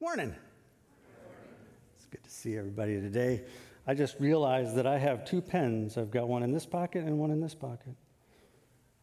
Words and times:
Morning. 0.00 0.32
It's 1.96 2.06
good 2.06 2.22
to 2.22 2.30
see 2.30 2.56
everybody 2.56 3.00
today. 3.00 3.42
I 3.84 3.94
just 3.94 4.20
realized 4.20 4.76
that 4.76 4.86
I 4.86 4.96
have 4.96 5.24
two 5.24 5.42
pens. 5.42 5.98
I've 5.98 6.12
got 6.12 6.28
one 6.28 6.44
in 6.44 6.52
this 6.52 6.64
pocket 6.64 7.02
and 7.04 7.18
one 7.18 7.32
in 7.32 7.40
this 7.40 7.52
pocket. 7.52 7.96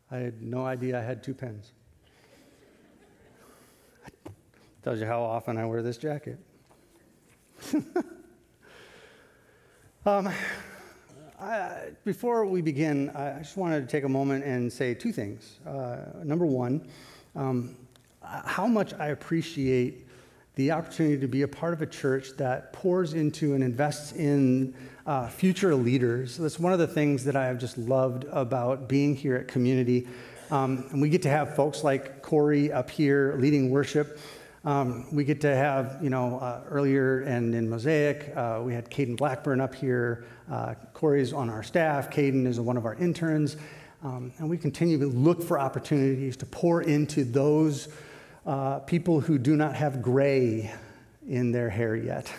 I 0.10 0.20
had 0.20 0.42
no 0.42 0.66
idea 0.66 0.98
I 0.98 1.04
had 1.04 1.22
two 1.22 1.34
pens. 1.34 1.74
Tells 4.84 5.02
you 5.02 5.06
how 5.06 5.22
often 5.22 5.58
I 5.58 5.66
wear 5.66 5.82
this 5.82 5.98
jacket. 5.98 6.40
um, 10.06 10.30
I, 11.38 11.90
before 12.06 12.46
we 12.46 12.62
begin, 12.62 13.10
I 13.10 13.40
just 13.40 13.58
wanted 13.58 13.82
to 13.82 13.88
take 13.88 14.06
a 14.06 14.10
moment 14.10 14.46
and 14.46 14.72
say 14.72 14.94
two 14.94 15.12
things. 15.12 15.60
Uh, 15.68 15.98
number 16.24 16.46
one, 16.46 16.88
um, 17.36 17.76
how 18.24 18.66
much 18.66 18.94
I 18.94 19.08
appreciate 19.08 20.05
the 20.56 20.72
opportunity 20.72 21.20
to 21.20 21.28
be 21.28 21.42
a 21.42 21.48
part 21.48 21.74
of 21.74 21.82
a 21.82 21.86
church 21.86 22.30
that 22.38 22.72
pours 22.74 23.14
into 23.14 23.54
and 23.54 23.64
invests 23.64 24.14
in 24.14 24.74
uh, 25.06 25.28
future 25.28 25.76
leaders. 25.76 26.38
That's 26.38 26.60
one 26.60 26.74
of 26.74 26.80
the 26.80 26.88
things 26.88 27.24
that 27.26 27.36
I 27.36 27.46
have 27.46 27.60
just 27.60 27.78
loved 27.78 28.26
about 28.32 28.88
being 28.88 29.16
here 29.16 29.36
at 29.36 29.48
Community. 29.48 30.08
Um, 30.52 30.86
and 30.92 31.02
we 31.02 31.10
get 31.10 31.22
to 31.24 31.30
have 31.30 31.56
folks 31.56 31.84
like 31.84 32.22
Corey 32.22 32.72
up 32.72 32.90
here 32.90 33.36
leading 33.38 33.70
worship. 33.70 34.20
Um, 34.64 35.06
we 35.14 35.24
get 35.24 35.42
to 35.42 35.56
have, 35.56 36.00
you 36.02 36.10
know, 36.10 36.40
uh, 36.40 36.62
earlier 36.70 37.22
and 37.22 37.54
in 37.54 37.70
Mosaic, 37.70 38.36
uh, 38.36 38.62
we 38.64 38.74
had 38.74 38.90
Caden 38.90 39.16
Blackburn 39.16 39.62
up 39.62 39.76
here. 39.76 40.26
Uh, 40.50 40.74
Corey's 40.94 41.34
on 41.34 41.50
our 41.50 41.62
staff. 41.62 42.10
Caden 42.10 42.48
is 42.48 42.60
one 42.60 42.78
of 42.78 42.86
our 42.86 42.96
interns. 42.96 43.58
Um, 44.04 44.32
and 44.38 44.50
we 44.50 44.58
continue 44.58 44.98
to 45.00 45.08
look 45.08 45.44
for 45.44 45.60
opportunities 45.60 46.36
to 46.38 46.46
pour 46.46 46.82
into 46.82 47.24
those 47.24 47.90
uh, 48.46 48.80
people 48.80 49.20
who 49.20 49.38
do 49.38 49.56
not 49.56 49.76
have 49.76 50.02
gray 50.02 50.74
in 51.28 51.52
their 51.52 51.70
hair 51.70 51.96
yet 51.96 52.32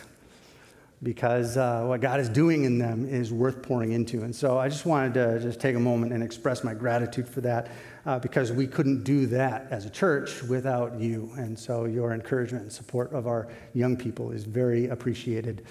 because 1.02 1.56
uh, 1.56 1.84
what 1.84 2.01
God 2.01 2.20
is 2.20 2.29
doing 2.29 2.65
in 2.65 2.79
them 2.79 3.07
is 3.07 3.32
worth 3.32 3.63
pouring 3.63 3.93
into. 3.93 4.23
And 4.23 4.35
so 4.35 4.59
I 4.59 4.68
just 4.68 4.87
wanted 4.87 5.15
to 5.15 5.40
just 5.40 5.60
take 5.60 5.76
a 5.76 5.80
moment 5.80 6.13
and 6.13 6.23
express 6.23 6.65
my 6.65 6.74
gratitude 6.74 7.29
for 7.29 7.43
that 7.43 7.68
uh, 8.07 8.18
because 8.18 8.51
we 8.51 8.66
couldn't 8.66 9.04
do 9.04 9.26
that 9.26 9.66
as 9.71 9.85
a 9.85 9.90
church 9.90 10.43
without 10.45 10.98
you. 10.98 11.30
And 11.37 11.59
so 11.59 11.85
your 11.85 12.13
encouragement 12.13 12.63
and 12.63 12.73
support 12.73 13.13
of 13.13 13.26
our 13.26 13.48
young 13.74 13.96
people 13.96 14.32
is 14.32 14.45
very 14.45 14.88
appreciated. 14.88 15.66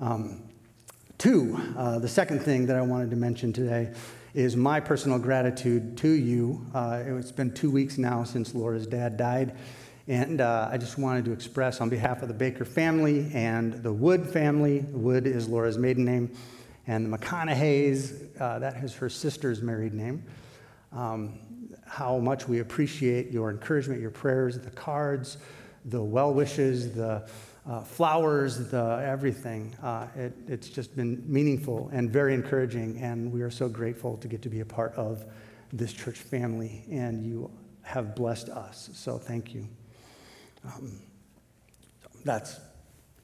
Um, 0.00 0.42
two, 1.18 1.56
uh, 1.76 2.00
the 2.00 2.08
second 2.08 2.40
thing 2.40 2.66
that 2.66 2.76
I 2.76 2.82
wanted 2.82 3.10
to 3.10 3.16
mention 3.16 3.52
today 3.52 3.92
is 4.34 4.56
my 4.56 4.80
personal 4.80 5.16
gratitude 5.16 5.96
to 5.96 6.08
you. 6.08 6.66
Uh, 6.74 7.02
it's 7.06 7.30
been 7.30 7.54
two 7.54 7.70
weeks 7.70 7.98
now 7.98 8.24
since 8.24 8.52
Laura's 8.52 8.86
dad 8.86 9.16
died. 9.16 9.56
And 10.08 10.40
uh, 10.40 10.68
I 10.70 10.76
just 10.76 10.98
wanted 10.98 11.24
to 11.26 11.32
express 11.32 11.80
on 11.80 11.88
behalf 11.88 12.20
of 12.20 12.28
the 12.28 12.34
Baker 12.34 12.64
family 12.64 13.30
and 13.32 13.74
the 13.74 13.92
Wood 13.92 14.28
family, 14.28 14.80
Wood 14.90 15.28
is 15.28 15.48
Laura's 15.48 15.78
maiden 15.78 16.04
name, 16.04 16.32
and 16.88 17.06
the 17.06 17.16
McConaughey's, 17.16 18.24
uh, 18.40 18.58
that 18.58 18.82
is 18.82 18.92
her 18.96 19.08
sister's 19.08 19.62
married 19.62 19.94
name, 19.94 20.24
um, 20.92 21.38
how 21.86 22.18
much 22.18 22.48
we 22.48 22.58
appreciate 22.58 23.30
your 23.30 23.50
encouragement, 23.50 24.00
your 24.00 24.10
prayers, 24.10 24.58
the 24.58 24.70
cards, 24.70 25.38
the 25.86 26.02
well 26.02 26.34
wishes, 26.34 26.92
the 26.92 27.26
uh, 27.66 27.82
flowers, 27.82 28.70
the 28.70 29.02
everything. 29.06 29.74
Uh, 29.82 30.06
it, 30.14 30.34
it's 30.46 30.68
just 30.68 30.94
been 30.94 31.22
meaningful 31.26 31.88
and 31.92 32.10
very 32.10 32.34
encouraging, 32.34 32.98
and 32.98 33.32
we 33.32 33.42
are 33.42 33.50
so 33.50 33.68
grateful 33.68 34.16
to 34.18 34.28
get 34.28 34.42
to 34.42 34.48
be 34.48 34.60
a 34.60 34.66
part 34.66 34.92
of 34.94 35.24
this 35.72 35.92
church 35.92 36.18
family, 36.18 36.84
and 36.90 37.24
you 37.24 37.50
have 37.82 38.14
blessed 38.14 38.48
us. 38.50 38.90
So 38.92 39.18
thank 39.18 39.54
you. 39.54 39.66
Um, 40.64 41.00
that's 42.24 42.60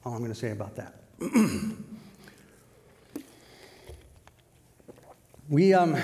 all 0.03 0.13
I'm 0.13 0.19
going 0.19 0.31
to 0.31 0.39
say 0.39 0.51
about 0.51 0.75
that. 0.75 0.95
we, 5.49 5.73
um, 5.73 5.97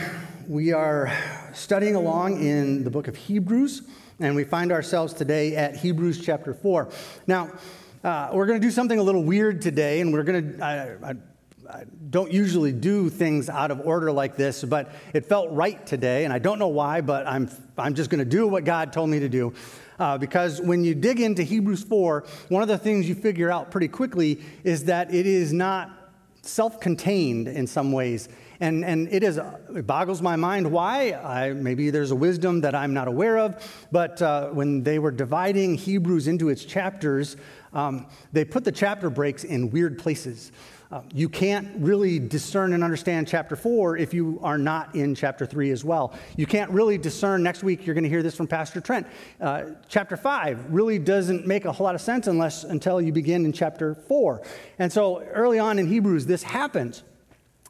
we 0.47 0.73
are 0.73 1.11
studying 1.53 1.95
along 1.95 2.42
in 2.42 2.83
the 2.83 2.89
book 2.92 3.08
of 3.08 3.15
Hebrews, 3.15 3.81
and 4.20 4.36
we 4.36 4.43
find 4.43 4.71
ourselves 4.71 5.14
today 5.14 5.55
at 5.55 5.76
Hebrews 5.76 6.23
chapter 6.23 6.53
4. 6.53 6.89
Now, 7.26 7.52
uh, 8.03 8.30
we're 8.33 8.45
going 8.45 8.59
to 8.59 8.65
do 8.65 8.71
something 8.71 8.99
a 8.99 9.03
little 9.03 9.23
weird 9.23 9.61
today, 9.61 10.02
and 10.02 10.13
we're 10.13 10.23
going 10.23 10.58
to. 10.58 10.63
I, 10.63 11.09
I, 11.09 11.15
I 11.69 11.83
don't 12.09 12.31
usually 12.31 12.71
do 12.71 13.09
things 13.09 13.49
out 13.49 13.71
of 13.71 13.81
order 13.81 14.11
like 14.11 14.37
this, 14.37 14.63
but 14.63 14.91
it 15.13 15.25
felt 15.25 15.52
right 15.52 15.85
today, 15.85 16.23
and 16.23 16.31
I 16.31 16.39
don't 16.39 16.59
know 16.59 16.69
why, 16.69 17.02
but 17.02 17.27
I'm, 17.27 17.49
I'm 17.77 17.93
just 17.93 18.09
going 18.09 18.19
to 18.19 18.25
do 18.25 18.47
what 18.47 18.63
God 18.63 18.93
told 18.93 19.09
me 19.09 19.19
to 19.19 19.27
do. 19.27 19.53
Uh, 19.99 20.17
because 20.17 20.61
when 20.61 20.83
you 20.83 20.95
dig 20.95 21.19
into 21.19 21.43
Hebrews 21.43 21.83
4, 21.83 22.23
one 22.49 22.61
of 22.61 22.69
the 22.69 22.77
things 22.77 23.09
you 23.09 23.15
figure 23.15 23.52
out 23.52 23.71
pretty 23.71 23.87
quickly 23.87 24.39
is 24.64 24.85
that 24.85 25.14
it 25.14 25.25
is 25.25 25.52
not 25.52 25.91
self 26.41 26.79
contained 26.79 27.47
in 27.47 27.67
some 27.67 27.91
ways. 27.91 28.29
And, 28.59 28.83
and 28.83 29.08
it, 29.11 29.23
is, 29.23 29.39
it 29.75 29.85
boggles 29.85 30.21
my 30.21 30.35
mind 30.35 30.71
why. 30.71 31.11
I, 31.11 31.53
maybe 31.53 31.91
there's 31.91 32.11
a 32.11 32.15
wisdom 32.15 32.61
that 32.61 32.73
I'm 32.73 32.93
not 32.93 33.08
aware 33.08 33.37
of. 33.37 33.87
But 33.91 34.21
uh, 34.21 34.49
when 34.49 34.83
they 34.83 34.97
were 34.97 35.11
dividing 35.11 35.75
Hebrews 35.75 36.27
into 36.27 36.49
its 36.49 36.65
chapters, 36.65 37.37
um, 37.77 38.08
they 38.33 38.43
put 38.43 38.64
the 38.64 38.71
chapter 38.71 39.08
breaks 39.08 39.43
in 39.43 39.70
weird 39.70 39.99
places. 39.99 40.52
Uh, 40.89 41.02
you 41.14 41.30
can't 41.30 41.70
really 41.77 42.17
discern 42.17 42.73
and 42.73 42.83
understand 42.83 43.27
chapter 43.27 43.55
4 43.55 43.98
if 43.98 44.15
you 44.15 44.39
are 44.42 44.58
not 44.58 44.95
in 44.95 45.14
chapter 45.14 45.45
3 45.45 45.70
as 45.70 45.86
well. 45.86 46.17
You 46.38 46.48
can't 46.48 46.71
really 46.71 46.98
discern, 46.98 47.43
next 47.43 47.61
week 47.61 47.86
you're 47.86 47.93
going 47.93 48.04
to 48.05 48.10
hear 48.10 48.23
this 48.23 48.36
from 48.36 48.48
Pastor 48.48 48.82
Trent. 48.82 49.05
Uh, 49.39 49.65
chapter 49.89 50.17
5 50.17 50.73
really 50.73 50.98
doesn't 50.98 51.45
make 51.45 51.65
a 51.65 51.71
whole 51.71 51.86
lot 51.86 51.93
of 51.93 52.02
sense 52.02 52.26
unless 52.26 52.64
until 52.64 52.99
you 52.99 53.11
begin 53.11 53.45
in 53.45 53.54
chapter 53.54 53.94
4. 53.94 54.42
And 54.80 54.92
so 54.92 55.21
early 55.21 55.59
on 55.59 55.77
in 55.77 55.86
Hebrews, 55.86 56.26
this 56.26 56.42
happens. 56.42 57.04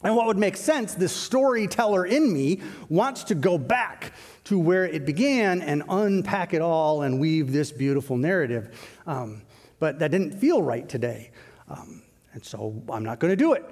And 0.04 0.16
what 0.16 0.28
would 0.28 0.38
make 0.38 0.56
sense, 0.56 0.94
the 0.94 1.10
storyteller 1.10 2.06
in 2.06 2.32
me 2.32 2.62
wants 2.88 3.26
to 3.26 3.36
go 3.36 3.58
back 3.58 4.14
to 4.46 4.58
where 4.58 4.86
it 4.86 5.06
began 5.06 5.62
and 5.62 5.84
unpack 5.90 6.54
it 6.54 6.62
all 6.62 7.02
and 7.02 7.20
weave 7.20 7.52
this 7.52 7.74
beautiful 7.74 8.16
narrative. 8.16 8.70
Um, 9.06 9.42
but 9.80 10.00
that 10.00 10.12
didn't 10.12 10.34
feel 10.34 10.62
right 10.62 10.88
today. 10.88 11.32
Um, 11.70 12.02
and 12.34 12.44
so 12.44 12.82
I'm 12.90 13.04
not 13.04 13.20
going 13.20 13.32
to 13.32 13.36
do 13.36 13.54
it. 13.54 13.66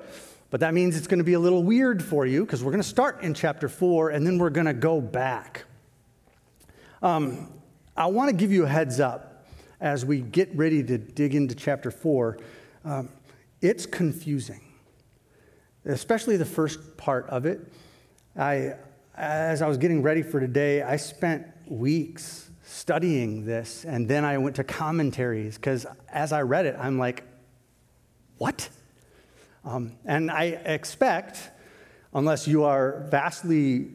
But 0.49 0.59
that 0.59 0.73
means 0.73 0.95
it's 0.95 1.07
going 1.07 1.19
to 1.19 1.25
be 1.25 1.33
a 1.33 1.39
little 1.39 1.63
weird 1.63 2.03
for 2.03 2.25
you 2.25 2.45
because 2.45 2.63
we're 2.63 2.71
going 2.71 2.81
to 2.83 2.87
start 2.87 3.21
in 3.21 3.33
chapter 3.33 3.67
4 3.67 4.11
and 4.11 4.25
then 4.25 4.37
we're 4.37 4.49
going 4.49 4.67
to 4.67 4.73
go 4.73 5.01
back. 5.01 5.65
Um, 7.01 7.51
I 7.97 8.07
want 8.07 8.29
to 8.29 8.35
give 8.35 8.51
you 8.51 8.63
a 8.63 8.67
heads 8.67 8.99
up 8.99 9.45
as 9.81 10.05
we 10.05 10.21
get 10.21 10.55
ready 10.55 10.83
to 10.83 10.97
dig 10.97 11.35
into 11.35 11.55
chapter 11.55 11.91
4. 11.91 12.39
Um, 12.83 13.09
it's 13.61 13.85
confusing, 13.85 14.61
especially 15.85 16.37
the 16.37 16.45
first 16.45 16.97
part 16.97 17.27
of 17.29 17.45
it. 17.45 17.71
I, 18.37 18.75
as 19.15 19.61
I 19.61 19.67
was 19.67 19.77
getting 19.77 20.01
ready 20.01 20.21
for 20.21 20.39
today, 20.39 20.81
I 20.81 20.97
spent 20.97 21.47
weeks 21.67 22.49
studying 22.65 23.45
this 23.45 23.85
and 23.85 24.07
then 24.07 24.25
I 24.25 24.37
went 24.37 24.55
to 24.55 24.63
commentaries 24.63 25.55
because 25.55 25.85
as 26.09 26.33
I 26.33 26.41
read 26.41 26.65
it, 26.65 26.75
I'm 26.79 26.97
like, 26.97 27.23
what? 28.37 28.67
Um, 29.63 29.93
and 30.05 30.31
I 30.31 30.45
expect, 30.45 31.51
unless 32.13 32.47
you 32.47 32.63
are 32.63 33.05
vastly, 33.09 33.93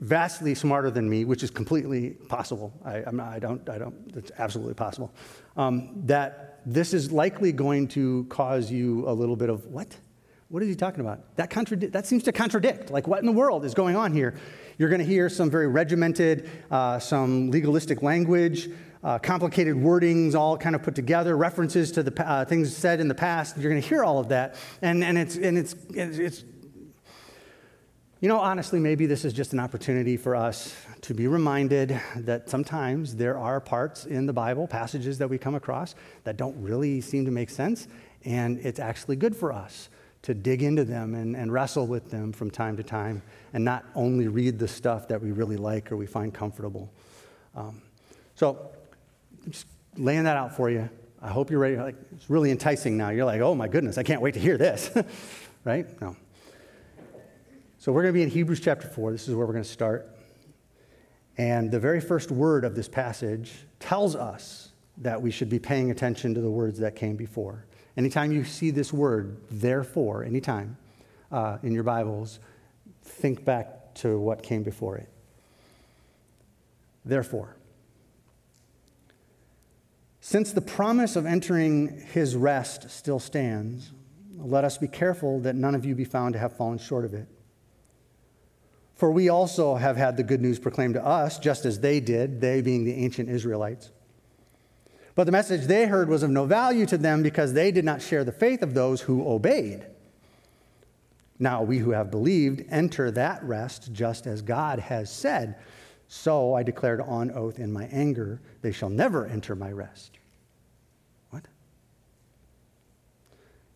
vastly 0.00 0.54
smarter 0.54 0.90
than 0.90 1.08
me, 1.08 1.24
which 1.24 1.42
is 1.42 1.50
completely 1.50 2.10
possible, 2.10 2.72
I, 2.84 3.04
not, 3.12 3.28
I 3.28 3.38
don't, 3.38 3.68
I 3.68 3.78
don't, 3.78 3.94
it's 4.14 4.32
absolutely 4.38 4.74
possible, 4.74 5.12
um, 5.56 6.02
that 6.06 6.60
this 6.66 6.92
is 6.92 7.10
likely 7.10 7.52
going 7.52 7.88
to 7.88 8.26
cause 8.28 8.70
you 8.70 9.08
a 9.08 9.12
little 9.12 9.36
bit 9.36 9.50
of, 9.50 9.66
what? 9.66 9.96
What 10.50 10.64
is 10.64 10.68
he 10.68 10.74
talking 10.74 11.00
about? 11.00 11.36
That, 11.36 11.48
contradi- 11.48 11.92
that 11.92 12.06
seems 12.06 12.24
to 12.24 12.32
contradict. 12.32 12.90
Like, 12.90 13.06
what 13.06 13.20
in 13.20 13.26
the 13.26 13.32
world 13.32 13.64
is 13.64 13.72
going 13.72 13.94
on 13.94 14.12
here? 14.12 14.34
You're 14.78 14.88
going 14.88 14.98
to 14.98 15.06
hear 15.06 15.28
some 15.28 15.48
very 15.48 15.68
regimented, 15.68 16.50
uh, 16.72 16.98
some 16.98 17.52
legalistic 17.52 18.02
language, 18.02 18.68
uh, 19.04 19.20
complicated 19.20 19.76
wordings 19.76 20.34
all 20.34 20.58
kind 20.58 20.74
of 20.74 20.82
put 20.82 20.96
together, 20.96 21.36
references 21.36 21.92
to 21.92 22.02
the 22.02 22.28
uh, 22.28 22.44
things 22.44 22.76
said 22.76 22.98
in 22.98 23.06
the 23.06 23.14
past. 23.14 23.58
You're 23.58 23.70
going 23.70 23.80
to 23.80 23.88
hear 23.88 24.02
all 24.02 24.18
of 24.18 24.30
that. 24.30 24.56
And, 24.82 25.04
and, 25.04 25.16
it's, 25.16 25.36
and 25.36 25.56
it's, 25.56 25.76
it's, 25.94 26.42
you 28.18 28.28
know, 28.28 28.40
honestly, 28.40 28.80
maybe 28.80 29.06
this 29.06 29.24
is 29.24 29.32
just 29.32 29.52
an 29.52 29.60
opportunity 29.60 30.16
for 30.16 30.34
us 30.34 30.74
to 31.02 31.14
be 31.14 31.28
reminded 31.28 32.00
that 32.16 32.50
sometimes 32.50 33.14
there 33.14 33.38
are 33.38 33.60
parts 33.60 34.04
in 34.04 34.26
the 34.26 34.32
Bible, 34.32 34.66
passages 34.66 35.16
that 35.18 35.30
we 35.30 35.38
come 35.38 35.54
across, 35.54 35.94
that 36.24 36.36
don't 36.36 36.60
really 36.60 37.00
seem 37.00 37.24
to 37.24 37.30
make 37.30 37.50
sense. 37.50 37.86
And 38.24 38.58
it's 38.58 38.80
actually 38.80 39.14
good 39.14 39.36
for 39.36 39.52
us 39.52 39.90
to 40.22 40.34
dig 40.34 40.62
into 40.62 40.84
them 40.84 41.14
and, 41.14 41.34
and 41.34 41.52
wrestle 41.52 41.86
with 41.86 42.10
them 42.10 42.32
from 42.32 42.50
time 42.50 42.76
to 42.76 42.82
time 42.82 43.22
and 43.52 43.64
not 43.64 43.84
only 43.94 44.28
read 44.28 44.58
the 44.58 44.68
stuff 44.68 45.08
that 45.08 45.20
we 45.20 45.32
really 45.32 45.56
like 45.56 45.90
or 45.90 45.96
we 45.96 46.06
find 46.06 46.34
comfortable. 46.34 46.92
Um, 47.54 47.80
so 48.34 48.70
just 49.48 49.66
laying 49.96 50.24
that 50.24 50.36
out 50.36 50.56
for 50.56 50.70
you. 50.70 50.88
I 51.22 51.28
hope 51.28 51.50
you're 51.50 51.60
ready. 51.60 51.76
Like, 51.76 51.96
it's 52.12 52.30
really 52.30 52.50
enticing 52.50 52.96
now. 52.96 53.10
You're 53.10 53.24
like, 53.24 53.40
oh 53.40 53.54
my 53.54 53.68
goodness, 53.68 53.98
I 53.98 54.02
can't 54.02 54.22
wait 54.22 54.34
to 54.34 54.40
hear 54.40 54.56
this. 54.56 54.90
right? 55.64 56.00
No. 56.00 56.16
So 57.78 57.92
we're 57.92 58.02
going 58.02 58.12
to 58.12 58.18
be 58.18 58.22
in 58.22 58.30
Hebrews 58.30 58.60
chapter 58.60 58.88
4. 58.88 59.12
This 59.12 59.26
is 59.26 59.34
where 59.34 59.46
we're 59.46 59.54
going 59.54 59.64
to 59.64 59.70
start. 59.70 60.14
And 61.38 61.70
the 61.70 61.80
very 61.80 62.00
first 62.00 62.30
word 62.30 62.64
of 62.64 62.74
this 62.74 62.88
passage 62.88 63.52
tells 63.78 64.14
us 64.14 64.72
that 64.98 65.20
we 65.20 65.30
should 65.30 65.48
be 65.48 65.58
paying 65.58 65.90
attention 65.90 66.34
to 66.34 66.40
the 66.42 66.50
words 66.50 66.78
that 66.80 66.94
came 66.94 67.16
before. 67.16 67.64
Anytime 68.00 68.32
you 68.32 68.44
see 68.44 68.70
this 68.70 68.94
word, 68.94 69.36
therefore, 69.50 70.24
anytime 70.24 70.78
uh, 71.30 71.58
in 71.62 71.74
your 71.74 71.82
Bibles, 71.82 72.38
think 73.02 73.44
back 73.44 73.92
to 73.96 74.18
what 74.18 74.42
came 74.42 74.62
before 74.62 74.96
it. 74.96 75.10
Therefore, 77.04 77.56
since 80.22 80.50
the 80.50 80.62
promise 80.62 81.14
of 81.14 81.26
entering 81.26 82.00
his 82.10 82.36
rest 82.36 82.88
still 82.88 83.18
stands, 83.18 83.92
let 84.34 84.64
us 84.64 84.78
be 84.78 84.88
careful 84.88 85.38
that 85.40 85.54
none 85.54 85.74
of 85.74 85.84
you 85.84 85.94
be 85.94 86.06
found 86.06 86.32
to 86.32 86.38
have 86.38 86.56
fallen 86.56 86.78
short 86.78 87.04
of 87.04 87.12
it. 87.12 87.28
For 88.94 89.10
we 89.10 89.28
also 89.28 89.74
have 89.74 89.98
had 89.98 90.16
the 90.16 90.22
good 90.22 90.40
news 90.40 90.58
proclaimed 90.58 90.94
to 90.94 91.04
us, 91.04 91.38
just 91.38 91.66
as 91.66 91.80
they 91.80 92.00
did, 92.00 92.40
they 92.40 92.62
being 92.62 92.84
the 92.84 92.94
ancient 92.94 93.28
Israelites. 93.28 93.90
But 95.20 95.24
the 95.24 95.32
message 95.32 95.66
they 95.66 95.84
heard 95.84 96.08
was 96.08 96.22
of 96.22 96.30
no 96.30 96.46
value 96.46 96.86
to 96.86 96.96
them 96.96 97.22
because 97.22 97.52
they 97.52 97.70
did 97.70 97.84
not 97.84 98.00
share 98.00 98.24
the 98.24 98.32
faith 98.32 98.62
of 98.62 98.72
those 98.72 99.02
who 99.02 99.28
obeyed. 99.28 99.84
Now 101.38 101.62
we 101.62 101.76
who 101.76 101.90
have 101.90 102.10
believed 102.10 102.64
enter 102.70 103.10
that 103.10 103.44
rest 103.44 103.92
just 103.92 104.26
as 104.26 104.40
God 104.40 104.78
has 104.78 105.12
said. 105.12 105.56
So 106.08 106.54
I 106.54 106.62
declared 106.62 107.02
on 107.02 107.30
oath 107.32 107.58
in 107.58 107.70
my 107.70 107.84
anger, 107.92 108.40
they 108.62 108.72
shall 108.72 108.88
never 108.88 109.26
enter 109.26 109.54
my 109.54 109.70
rest. 109.70 110.12
What? 111.28 111.44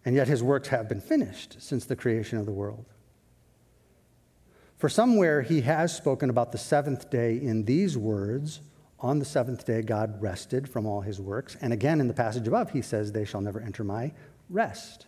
And 0.06 0.16
yet 0.16 0.28
his 0.28 0.42
works 0.42 0.68
have 0.68 0.88
been 0.88 1.02
finished 1.02 1.56
since 1.58 1.84
the 1.84 1.94
creation 1.94 2.38
of 2.38 2.46
the 2.46 2.52
world. 2.52 2.86
For 4.78 4.88
somewhere 4.88 5.42
he 5.42 5.60
has 5.60 5.94
spoken 5.94 6.30
about 6.30 6.52
the 6.52 6.58
seventh 6.58 7.10
day 7.10 7.36
in 7.36 7.66
these 7.66 7.98
words 7.98 8.62
On 9.04 9.18
the 9.18 9.24
seventh 9.26 9.66
day, 9.66 9.82
God 9.82 10.22
rested 10.22 10.66
from 10.66 10.86
all 10.86 11.02
his 11.02 11.20
works. 11.20 11.58
And 11.60 11.74
again, 11.74 12.00
in 12.00 12.08
the 12.08 12.14
passage 12.14 12.48
above, 12.48 12.70
he 12.70 12.80
says, 12.80 13.12
They 13.12 13.26
shall 13.26 13.42
never 13.42 13.60
enter 13.60 13.84
my 13.84 14.12
rest. 14.48 15.04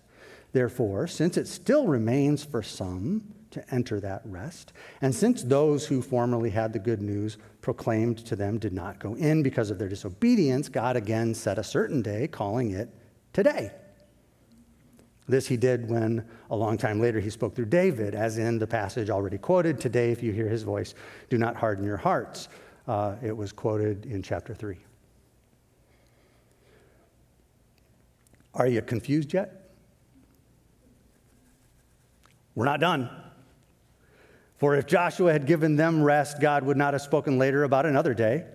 Therefore, 0.52 1.06
since 1.06 1.38
it 1.38 1.48
still 1.48 1.87
remains 1.87 2.44
for 2.44 2.62
some 2.62 3.32
to 3.52 3.75
enter 3.75 3.98
that 4.00 4.20
rest, 4.26 4.75
and 5.00 5.14
since 5.14 5.43
those 5.43 5.87
who 5.87 6.02
formerly 6.02 6.50
had 6.50 6.75
the 6.75 6.78
good 6.78 7.00
news 7.00 7.38
proclaimed 7.62 8.19
to 8.26 8.37
them 8.37 8.58
did 8.58 8.75
not 8.75 8.98
go 8.98 9.14
in 9.14 9.43
because 9.43 9.70
of 9.70 9.78
their 9.78 9.88
disobedience, 9.88 10.69
God 10.69 10.96
again 10.96 11.32
set 11.32 11.58
a 11.58 11.64
certain 11.64 12.02
day, 12.02 12.28
calling 12.28 12.72
it 12.72 12.90
today. 13.32 13.72
This 15.26 15.48
he 15.48 15.56
did 15.56 15.88
when, 15.88 16.22
a 16.50 16.56
long 16.56 16.76
time 16.76 17.00
later, 17.00 17.19
he 17.19 17.31
spoke 17.31 17.56
through 17.56 17.66
David, 17.66 18.14
as 18.14 18.37
in 18.37 18.58
the 18.58 18.66
passage 18.66 19.08
already 19.08 19.38
quoted 19.38 19.81
Today, 19.81 20.10
if 20.12 20.22
you 20.22 20.32
hear 20.32 20.48
his 20.48 20.64
voice, 20.64 20.94
do 21.31 21.38
not 21.38 21.56
harden 21.56 21.82
your 21.82 21.96
hearts. 21.96 22.50
Uh, 22.86 23.16
it 23.22 23.36
was 23.36 23.52
quoted 23.52 24.06
in 24.06 24.22
chapter 24.22 24.54
3. 24.54 24.76
Are 28.54 28.66
you 28.66 28.80
confused 28.80 29.34
yet? 29.34 29.70
We're 32.54 32.64
not 32.64 32.80
done. 32.80 33.10
For 34.56 34.74
if 34.76 34.86
Joshua 34.86 35.32
had 35.32 35.46
given 35.46 35.76
them 35.76 36.02
rest, 36.02 36.40
God 36.40 36.64
would 36.64 36.76
not 36.76 36.94
have 36.94 37.02
spoken 37.02 37.38
later 37.38 37.64
about 37.64 37.84
another 37.84 38.14
day. 38.14 38.46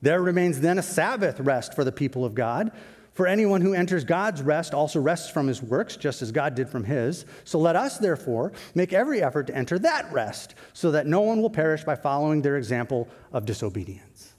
There 0.00 0.20
remains 0.22 0.60
then 0.60 0.78
a 0.78 0.82
Sabbath 0.82 1.38
rest 1.38 1.74
for 1.74 1.84
the 1.84 1.92
people 1.92 2.24
of 2.24 2.34
God. 2.34 2.72
For 3.14 3.26
anyone 3.26 3.60
who 3.60 3.74
enters 3.74 4.04
God's 4.04 4.40
rest 4.40 4.72
also 4.72 4.98
rests 4.98 5.28
from 5.28 5.46
his 5.46 5.62
works, 5.62 5.96
just 5.96 6.22
as 6.22 6.32
God 6.32 6.54
did 6.54 6.68
from 6.68 6.84
his. 6.84 7.26
So 7.44 7.58
let 7.58 7.76
us, 7.76 7.98
therefore, 7.98 8.52
make 8.74 8.94
every 8.94 9.22
effort 9.22 9.48
to 9.48 9.54
enter 9.54 9.78
that 9.80 10.10
rest, 10.12 10.54
so 10.72 10.90
that 10.92 11.06
no 11.06 11.20
one 11.20 11.42
will 11.42 11.50
perish 11.50 11.84
by 11.84 11.94
following 11.94 12.40
their 12.40 12.56
example 12.56 13.08
of 13.32 13.44
disobedience. 13.44 14.32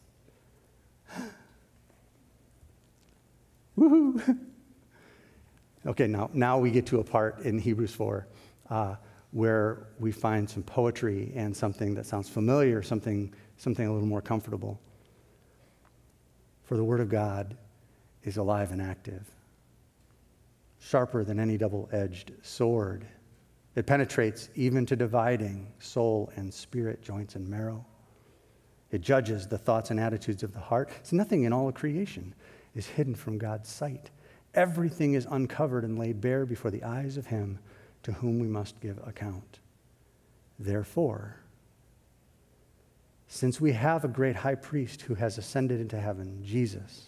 Woohoo! 3.77 4.39
Okay, 5.85 6.07
now, 6.07 6.29
now 6.31 6.57
we 6.57 6.71
get 6.71 6.85
to 6.85 7.01
a 7.01 7.03
part 7.03 7.39
in 7.41 7.59
Hebrews 7.59 7.93
4 7.93 8.25
uh, 8.69 8.95
where 9.31 9.87
we 9.99 10.13
find 10.13 10.49
some 10.49 10.63
poetry 10.63 11.33
and 11.35 11.53
something 11.53 11.93
that 11.95 12.05
sounds 12.05 12.29
familiar, 12.29 12.81
something, 12.81 13.33
something 13.57 13.85
a 13.85 13.91
little 13.91 14.07
more 14.07 14.21
comfortable. 14.21 14.79
For 16.63 16.77
the 16.77 16.85
Word 16.85 17.01
of 17.01 17.09
God 17.09 17.57
is 18.23 18.37
alive 18.37 18.71
and 18.71 18.81
active, 18.81 19.29
sharper 20.79 21.23
than 21.23 21.39
any 21.39 21.57
double 21.57 21.89
edged 21.91 22.31
sword. 22.41 23.05
It 23.75 23.85
penetrates 23.85 24.49
even 24.55 24.85
to 24.85 24.95
dividing 24.95 25.71
soul 25.79 26.31
and 26.35 26.53
spirit, 26.53 27.01
joints 27.01 27.35
and 27.35 27.47
marrow. 27.47 27.85
It 28.91 29.01
judges 29.01 29.47
the 29.47 29.57
thoughts 29.57 29.89
and 29.89 29.99
attitudes 29.99 30.43
of 30.43 30.53
the 30.53 30.59
heart. 30.59 30.91
So 31.01 31.15
nothing 31.15 31.43
in 31.43 31.53
all 31.53 31.67
of 31.67 31.73
creation 31.73 32.35
is 32.75 32.85
hidden 32.85 33.15
from 33.15 33.39
God's 33.39 33.69
sight. 33.69 34.11
Everything 34.53 35.15
is 35.15 35.27
uncovered 35.29 35.83
and 35.83 35.97
laid 35.97 36.21
bare 36.21 36.45
before 36.45 36.69
the 36.69 36.83
eyes 36.83 37.17
of 37.17 37.25
Him 37.25 37.57
to 38.03 38.11
whom 38.11 38.37
we 38.37 38.47
must 38.47 38.79
give 38.81 38.99
account. 39.07 39.59
Therefore, 40.59 41.37
since 43.27 43.59
we 43.59 43.71
have 43.71 44.05
a 44.05 44.09
great 44.09 44.35
high 44.35 44.53
priest 44.53 45.01
who 45.01 45.15
has 45.15 45.39
ascended 45.39 45.81
into 45.81 45.99
heaven, 45.99 46.39
Jesus, 46.43 47.07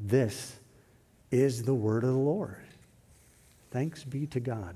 This 0.00 0.58
is 1.30 1.62
the 1.62 1.74
word 1.74 2.04
of 2.04 2.10
the 2.10 2.16
Lord. 2.16 2.64
Thanks 3.70 4.02
be 4.02 4.26
to 4.28 4.40
God. 4.40 4.74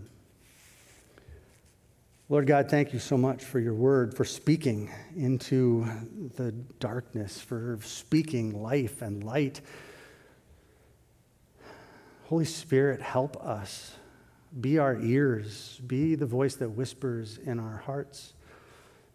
Lord 2.29 2.47
God, 2.47 2.71
thank 2.71 2.93
you 2.93 2.99
so 2.99 3.17
much 3.17 3.43
for 3.43 3.59
your 3.59 3.75
word, 3.75 4.15
for 4.15 4.25
speaking 4.25 4.91
into 5.17 5.87
the 6.37 6.53
darkness, 6.79 7.41
for 7.41 7.79
speaking 7.83 8.63
life 8.63 9.03
and 9.03 9.25
light. 9.25 9.61
Holy 12.27 12.45
Spirit, 12.45 13.03
help 13.03 13.37
us 13.45 13.95
be 14.61 14.79
our 14.79 14.97
ears, 15.01 15.81
be 15.87 16.15
the 16.15 16.27
voice 16.27 16.57
that 16.57 16.71
whispers 16.71 17.39
in 17.39 17.59
our 17.59 17.79
hearts, 17.79 18.35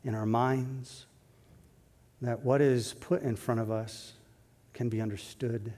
in 0.03 0.13
our 0.13 0.25
minds, 0.25 1.05
that 2.21 2.43
what 2.43 2.61
is 2.61 2.93
put 2.93 3.21
in 3.21 3.35
front 3.35 3.59
of 3.59 3.71
us 3.71 4.13
can 4.73 4.89
be 4.89 5.01
understood 5.01 5.73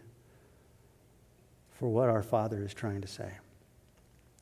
for 1.82 1.90
what 1.90 2.10
our 2.10 2.22
Father 2.22 2.64
is 2.64 2.76
trying 2.76 3.02
to 3.02 3.08
say. 3.08 3.32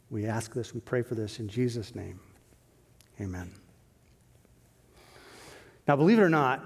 We 0.09 0.25
ask 0.25 0.53
this, 0.53 0.73
we 0.73 0.81
pray 0.81 1.03
for 1.03 1.15
this 1.15 1.39
in 1.39 1.47
Jesus' 1.47 1.95
name. 1.95 2.19
Amen. 3.21 3.49
Now, 5.87 5.95
believe 5.95 6.19
it 6.19 6.21
or 6.21 6.29
not, 6.29 6.65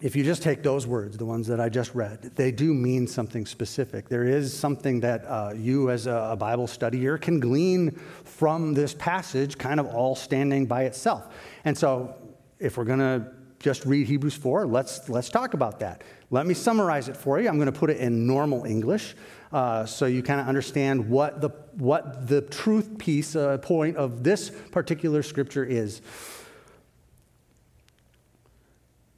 if 0.00 0.16
you 0.16 0.24
just 0.24 0.42
take 0.42 0.64
those 0.64 0.84
words, 0.84 1.16
the 1.16 1.26
ones 1.26 1.46
that 1.46 1.60
I 1.60 1.68
just 1.68 1.94
read, 1.94 2.32
they 2.34 2.50
do 2.50 2.74
mean 2.74 3.06
something 3.06 3.46
specific. 3.46 4.08
There 4.08 4.24
is 4.24 4.52
something 4.52 4.98
that 4.98 5.24
uh, 5.26 5.52
you, 5.54 5.90
as 5.90 6.08
a, 6.08 6.30
a 6.32 6.36
Bible 6.36 6.66
studier, 6.66 7.20
can 7.20 7.38
glean 7.38 7.92
from 8.24 8.74
this 8.74 8.94
passage, 8.94 9.58
kind 9.58 9.78
of 9.78 9.86
all 9.86 10.16
standing 10.16 10.66
by 10.66 10.86
itself. 10.86 11.32
And 11.64 11.78
so, 11.78 12.16
if 12.58 12.76
we're 12.76 12.84
going 12.84 12.98
to 12.98 13.30
just 13.62 13.86
read 13.86 14.06
Hebrews 14.08 14.34
4, 14.34 14.66
let's, 14.66 15.08
let's 15.08 15.30
talk 15.30 15.54
about 15.54 15.80
that. 15.80 16.02
Let 16.30 16.46
me 16.46 16.54
summarize 16.54 17.08
it 17.08 17.16
for 17.16 17.40
you. 17.40 17.48
I'm 17.48 17.56
going 17.56 17.72
to 17.72 17.78
put 17.78 17.90
it 17.90 17.98
in 17.98 18.26
normal 18.26 18.64
English 18.64 19.14
uh, 19.52 19.84
so 19.84 20.06
you 20.06 20.22
kind 20.22 20.40
of 20.40 20.48
understand 20.48 21.08
what 21.08 21.40
the, 21.40 21.50
what 21.78 22.26
the 22.26 22.40
truth 22.40 22.98
piece, 22.98 23.36
uh, 23.36 23.58
point 23.58 23.96
of 23.96 24.24
this 24.24 24.50
particular 24.70 25.22
scripture 25.22 25.64
is. 25.64 26.00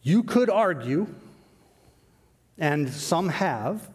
You 0.02 0.22
could 0.24 0.50
argue, 0.50 1.06
and 2.58 2.90
some 2.90 3.28
have, 3.30 3.88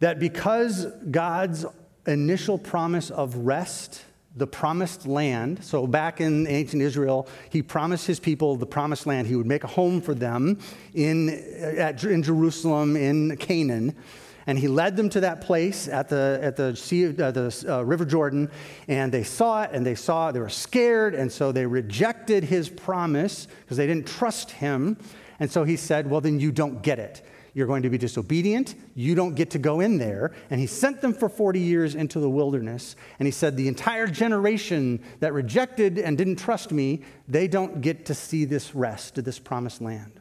that 0.00 0.18
because 0.18 0.86
God's 1.10 1.66
initial 2.06 2.58
promise 2.58 3.10
of 3.10 3.36
rest, 3.36 4.04
the 4.36 4.46
promised 4.46 5.06
land, 5.06 5.64
so 5.64 5.86
back 5.86 6.20
in 6.20 6.46
ancient 6.46 6.82
Israel, 6.82 7.28
he 7.50 7.62
promised 7.62 8.06
his 8.06 8.20
people 8.20 8.56
the 8.56 8.66
promised 8.66 9.06
land. 9.06 9.26
He 9.26 9.34
would 9.34 9.46
make 9.46 9.64
a 9.64 9.68
home 9.68 10.00
for 10.00 10.14
them 10.14 10.58
in, 10.94 11.28
at, 11.58 12.04
in 12.04 12.22
Jerusalem, 12.22 12.96
in 12.96 13.36
Canaan 13.36 13.96
and 14.46 14.58
he 14.58 14.66
led 14.68 14.96
them 14.96 15.08
to 15.10 15.20
that 15.20 15.42
place 15.42 15.86
at 15.86 16.08
the, 16.08 16.40
at 16.42 16.56
the, 16.56 16.74
sea, 16.74 17.06
uh, 17.06 17.30
the 17.30 17.64
uh, 17.68 17.82
River 17.82 18.04
Jordan, 18.04 18.50
and 18.88 19.12
they 19.12 19.22
saw 19.22 19.62
it, 19.62 19.70
and 19.72 19.84
they 19.84 19.94
saw 19.94 20.28
it, 20.28 20.32
they 20.32 20.40
were 20.40 20.48
scared, 20.48 21.14
and 21.14 21.30
so 21.30 21.52
they 21.52 21.66
rejected 21.66 22.42
his 22.44 22.68
promise 22.68 23.46
because 23.46 23.76
they 23.76 23.86
didn't 23.86 24.08
trust 24.08 24.50
him. 24.50 24.96
And 25.38 25.50
so 25.50 25.62
he 25.64 25.76
said, 25.76 26.10
Well, 26.10 26.20
then 26.20 26.40
you 26.40 26.50
don't 26.52 26.82
get 26.82 26.98
it. 26.98 27.22
You're 27.54 27.66
going 27.66 27.82
to 27.82 27.90
be 27.90 27.98
disobedient. 27.98 28.74
You 28.94 29.14
don't 29.14 29.34
get 29.34 29.50
to 29.50 29.58
go 29.58 29.80
in 29.80 29.98
there. 29.98 30.32
And 30.50 30.60
he 30.60 30.66
sent 30.66 31.00
them 31.00 31.12
for 31.12 31.28
40 31.28 31.58
years 31.58 31.94
into 31.94 32.20
the 32.20 32.30
wilderness. 32.30 32.96
And 33.18 33.26
he 33.26 33.32
said, 33.32 33.56
The 33.56 33.68
entire 33.68 34.06
generation 34.06 35.02
that 35.20 35.32
rejected 35.32 35.98
and 35.98 36.16
didn't 36.16 36.36
trust 36.36 36.70
me, 36.70 37.02
they 37.26 37.48
don't 37.48 37.80
get 37.80 38.06
to 38.06 38.14
see 38.14 38.44
this 38.44 38.74
rest, 38.74 39.22
this 39.24 39.38
promised 39.38 39.80
land. 39.80 40.20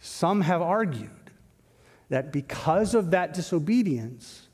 Some 0.00 0.40
have 0.40 0.62
argued 0.62 1.10
that 2.08 2.32
because 2.32 2.94
of 2.94 3.12
that 3.12 3.32
disobedience, 3.32 4.48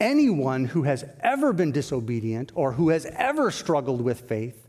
anyone 0.00 0.64
who 0.64 0.82
has 0.82 1.04
ever 1.20 1.52
been 1.52 1.70
disobedient 1.70 2.50
or 2.54 2.72
who 2.72 2.88
has 2.88 3.06
ever 3.06 3.52
struggled 3.52 4.00
with 4.00 4.22
faith, 4.22 4.66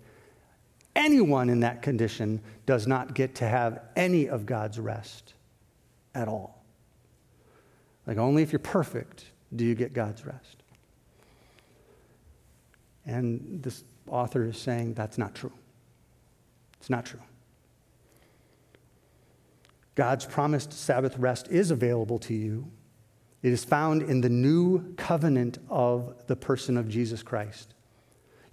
anyone 0.96 1.50
in 1.50 1.62
that 1.62 1.82
condition 1.82 2.42
does 2.68 2.86
not 2.86 3.16
get 3.16 3.36
to 3.36 3.48
have 3.48 3.82
any 3.96 4.30
of 4.30 4.46
God's 4.46 4.80
rest 4.80 5.34
at 6.18 6.28
all. 6.28 6.64
Like, 8.06 8.18
only 8.18 8.42
if 8.42 8.52
you're 8.52 8.60
perfect 8.60 9.26
do 9.56 9.64
you 9.64 9.76
get 9.76 9.94
God's 9.94 10.26
rest. 10.26 10.64
And 13.06 13.62
this 13.62 13.84
author 14.10 14.44
is 14.46 14.58
saying 14.58 14.96
that's 14.96 15.18
not 15.18 15.36
true. 15.36 15.54
It's 16.80 16.90
not 16.90 17.06
true. 17.06 17.22
God's 19.96 20.26
promised 20.26 20.74
Sabbath 20.74 21.18
rest 21.18 21.48
is 21.50 21.72
available 21.72 22.20
to 22.20 22.34
you. 22.34 22.70
It 23.42 23.52
is 23.52 23.64
found 23.64 24.02
in 24.04 24.22
the 24.22 24.30
new 24.30 24.94
covenant 24.96 25.60
of 25.70 26.28
the 26.28 26.36
person 26.36 26.78
of 26.78 26.88
Jesus 26.90 27.24
Christ. 27.24 27.74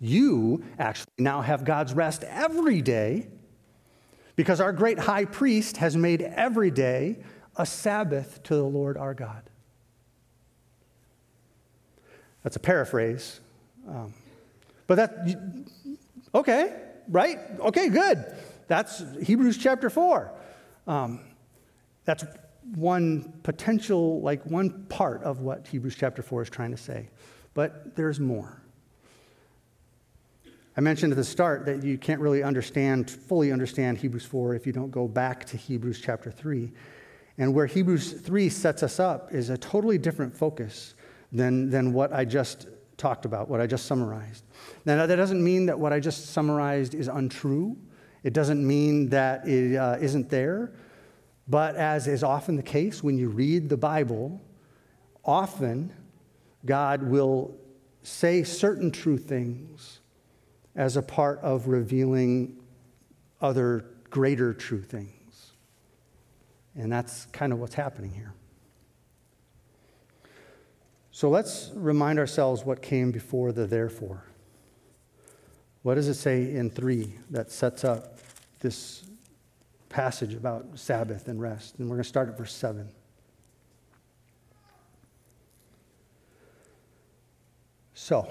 You 0.01 0.65
actually 0.79 1.13
now 1.19 1.41
have 1.41 1.65
God's 1.65 1.95
rest 1.95 2.25
every 2.25 2.83
day 2.83 3.29
because 4.37 4.61
our 4.61 4.73
great 4.73 4.99
high 4.99 5.25
priest 5.25 5.79
has 5.79 5.97
made 5.97 6.23
every 6.23 6.71
day 6.71 7.19
a 7.57 7.67
Sabbath 7.67 8.43
to 8.45 8.55
the 8.55 8.65
Lord 8.65 8.97
our 8.97 9.15
God. 9.15 9.43
That's 12.43 12.57
a 12.57 12.61
paraphrase. 12.61 13.41
Um, 13.89 14.15
but 14.87 14.97
that, 14.97 15.37
okay, 16.35 16.75
right? 17.09 17.39
Okay, 17.61 17.89
good. 17.89 18.25
That's 18.69 19.03
Hebrews 19.23 19.59
chapter 19.59 19.89
4. 19.89 20.31
Um, 20.87 21.21
that's 22.05 22.25
one 22.75 23.33
potential, 23.43 24.21
like 24.21 24.45
one 24.45 24.85
part 24.89 25.23
of 25.23 25.41
what 25.41 25.67
Hebrews 25.67 25.97
chapter 25.97 26.23
4 26.23 26.43
is 26.43 26.51
trying 26.51 26.71
to 26.71 26.77
say. 26.77 27.09
But 27.55 27.95
there's 27.95 28.21
more. 28.21 28.61
I 30.77 30.81
mentioned 30.81 31.13
at 31.13 31.17
the 31.17 31.25
start 31.25 31.67
that 31.67 31.85
you 31.85 31.97
can't 31.97 32.21
really 32.21 32.43
understand, 32.43 33.11
fully 33.11 33.53
understand 33.53 33.99
Hebrews 33.99 34.25
4 34.25 34.55
if 34.55 34.67
you 34.67 34.73
don't 34.73 34.91
go 34.91 35.07
back 35.07 35.45
to 35.47 35.57
Hebrews 35.57 36.01
chapter 36.05 36.31
3. 36.31 36.73
And 37.39 37.55
where 37.55 37.67
Hebrews 37.67 38.13
3 38.13 38.49
sets 38.49 38.83
us 38.83 39.01
up 39.01 39.33
is 39.33 39.51
a 39.51 39.59
totally 39.59 39.99
different 39.99 40.37
focus 40.37 40.95
than, 41.33 41.69
than 41.71 41.93
what 41.93 42.13
I 42.13 42.25
just 42.25 42.69
talked 42.97 43.25
about, 43.25 43.49
what 43.49 43.61
I 43.61 43.67
just 43.67 43.87
summarized. 43.87 44.45
Now, 44.85 45.07
that 45.07 45.17
doesn't 45.17 45.43
mean 45.43 45.67
that 45.67 45.79
what 45.79 45.93
I 45.93 45.99
just 45.99 46.31
summarized 46.31 46.95
is 46.95 47.09
untrue. 47.09 47.77
It 48.23 48.33
doesn't 48.33 48.65
mean 48.65 49.09
that 49.09 49.47
it 49.49 49.77
uh, 49.77 49.99
not 50.01 50.29
there. 50.29 50.73
But 51.49 51.77
as 51.77 52.07
is 52.07 52.23
often 52.23 52.57
the 52.57 52.63
case 52.63 53.03
when 53.03 53.19
you 53.19 53.29
read 53.29 53.69
the 53.69 53.77
Bible, 53.77 54.41
often 55.25 55.93
God 56.65 57.03
will 57.03 57.55
say 58.03 58.43
certain 58.43 58.91
true 58.91 59.19
things 59.19 60.01
as 60.77 60.97
a 60.97 61.03
part 61.03 61.41
of 61.41 61.69
revealing 61.69 62.61
other 63.41 63.85
greater 64.11 64.55
true 64.55 64.83
things. 64.83 65.14
And 66.77 66.91
that's 66.93 67.27
kind 67.27 67.53
of 67.53 67.61
what's 67.61 67.75
happening 67.75 68.13
here. 68.13 68.35
So 71.11 71.29
let's 71.29 71.71
remind 71.75 72.19
ourselves 72.19 72.65
what 72.65 72.83
came 72.83 73.13
before 73.13 73.53
the 73.53 73.67
therefore. 73.67 74.25
What 75.83 75.95
does 75.95 76.09
it 76.09 76.15
say 76.15 76.55
in 76.57 76.71
3 76.71 77.15
that 77.31 77.53
sets 77.53 77.85
up 77.85 78.19
this 78.59 79.05
passage 79.89 80.35
about 80.35 80.67
Sabbath 80.75 81.29
and 81.29 81.41
rest? 81.41 81.79
And 81.79 81.89
we're 81.89 81.97
going 81.97 82.03
to 82.03 82.09
start 82.09 82.29
at 82.29 82.37
verse 82.37 82.53
7. 82.53 82.89
So, 87.93 88.29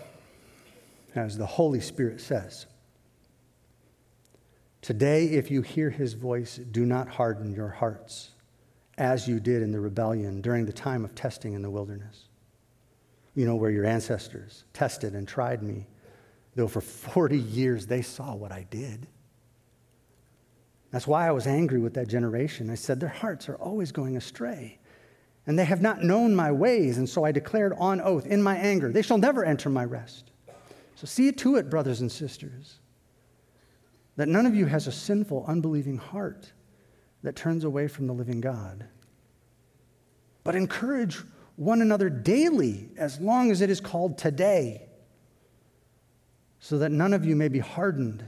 as 1.16 1.38
the 1.38 1.46
Holy 1.46 1.80
Spirit 1.80 2.20
says, 2.20 2.66
Today, 4.82 5.28
if 5.28 5.50
you 5.50 5.62
hear 5.62 5.90
his 5.90 6.14
voice, 6.14 6.58
do 6.58 6.86
not 6.86 7.08
harden 7.08 7.54
your 7.54 7.70
hearts 7.70 8.33
as 8.98 9.28
you 9.28 9.40
did 9.40 9.62
in 9.62 9.72
the 9.72 9.80
rebellion 9.80 10.42
during 10.42 10.66
the 10.66 10.74
time 10.74 11.04
of 11.04 11.16
testing 11.16 11.54
in 11.54 11.62
the 11.62 11.70
wilderness. 11.70 12.26
You 13.36 13.46
know, 13.46 13.56
where 13.56 13.72
your 13.72 13.86
ancestors 13.86 14.64
tested 14.74 15.14
and 15.14 15.28
tried 15.28 15.64
me, 15.64 15.88
though 16.56 16.68
for 16.68 16.82
40 16.82 17.38
years 17.38 17.88
they 17.88 18.04
saw 18.04 18.36
what 18.36 18.52
I 18.52 18.68
did. 18.70 19.08
That's 20.92 21.08
why 21.08 21.28
I 21.28 21.32
was 21.32 21.48
angry 21.48 21.80
with 21.80 21.96
that 21.96 22.08
generation. 22.08 22.70
I 22.70 22.76
said, 22.76 23.00
Their 23.00 23.10
hearts 23.10 23.50
are 23.50 23.56
always 23.56 23.92
going 23.92 24.16
astray, 24.16 24.78
and 25.48 25.58
they 25.58 25.66
have 25.66 25.82
not 25.82 26.04
known 26.04 26.36
my 26.36 26.52
ways. 26.52 27.00
And 27.00 27.10
so 27.10 27.24
I 27.24 27.32
declared 27.32 27.74
on 27.80 28.00
oath 28.00 28.28
in 28.28 28.44
my 28.44 28.56
anger, 28.56 28.92
They 28.92 29.02
shall 29.02 29.18
never 29.18 29.44
enter 29.44 29.70
my 29.70 29.86
rest. 29.86 30.30
So 30.94 31.08
see 31.08 31.32
to 31.32 31.56
it, 31.56 31.72
brothers 31.72 32.02
and 32.02 32.12
sisters, 32.12 32.80
that 34.16 34.28
none 34.28 34.46
of 34.46 34.54
you 34.54 34.68
has 34.68 34.86
a 34.86 34.92
sinful, 34.92 35.46
unbelieving 35.48 35.98
heart 35.98 36.54
that 37.24 37.36
turns 37.36 37.64
away 37.64 37.88
from 37.88 38.08
the 38.08 38.14
living 38.14 38.42
God. 38.42 38.86
But 40.44 40.56
encourage 40.56 41.18
one 41.56 41.82
another 41.82 42.10
daily, 42.10 42.90
as 42.98 43.20
long 43.20 43.52
as 43.52 43.62
it 43.62 43.70
is 43.70 43.80
called 43.80 44.18
today, 44.18 44.88
so 46.60 46.78
that 46.80 46.92
none 46.92 47.14
of 47.14 47.26
you 47.26 47.36
may 47.36 47.48
be 47.48 47.60
hardened 47.60 48.26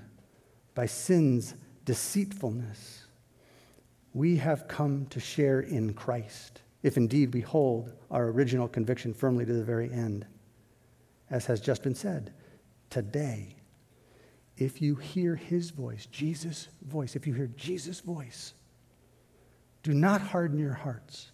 by 0.75 0.85
sin's 0.85 1.55
deceitfulness. 1.85 3.05
We 4.13 4.37
have 4.37 4.67
come 4.67 5.07
to 5.07 5.19
share 5.19 5.61
in 5.61 5.93
Christ, 5.93 6.61
if 6.83 6.97
indeed 6.97 7.33
we 7.33 7.41
hold 7.41 7.93
our 8.11 8.27
original 8.27 8.67
conviction 8.67 9.13
firmly 9.13 9.45
to 9.45 9.53
the 9.53 9.63
very 9.63 9.91
end. 9.91 10.25
As 11.29 11.45
has 11.47 11.59
just 11.59 11.81
been 11.81 11.95
said, 11.95 12.33
today, 12.89 13.55
if 14.57 14.81
you 14.81 14.95
hear 14.95 15.35
his 15.35 15.71
voice, 15.71 16.05
Jesus' 16.05 16.69
voice, 16.83 17.15
if 17.15 17.25
you 17.25 17.33
hear 17.33 17.47
Jesus' 17.57 17.99
voice, 17.99 18.53
do 19.85 19.93
not 19.93 20.19
harden 20.19 20.57
your 20.57 20.73
hearts 20.73 21.31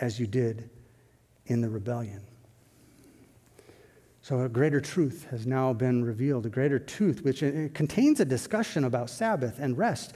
as 0.00 0.20
you 0.20 0.28
did 0.28 0.70
in 1.46 1.60
the 1.60 1.68
rebellion. 1.68 2.22
So, 4.22 4.42
a 4.42 4.48
greater 4.48 4.80
truth 4.80 5.26
has 5.30 5.44
now 5.44 5.72
been 5.72 6.04
revealed, 6.04 6.46
a 6.46 6.48
greater 6.48 6.78
truth, 6.78 7.24
which 7.24 7.40
contains 7.74 8.20
a 8.20 8.24
discussion 8.24 8.84
about 8.84 9.10
Sabbath 9.10 9.58
and 9.58 9.76
rest. 9.76 10.12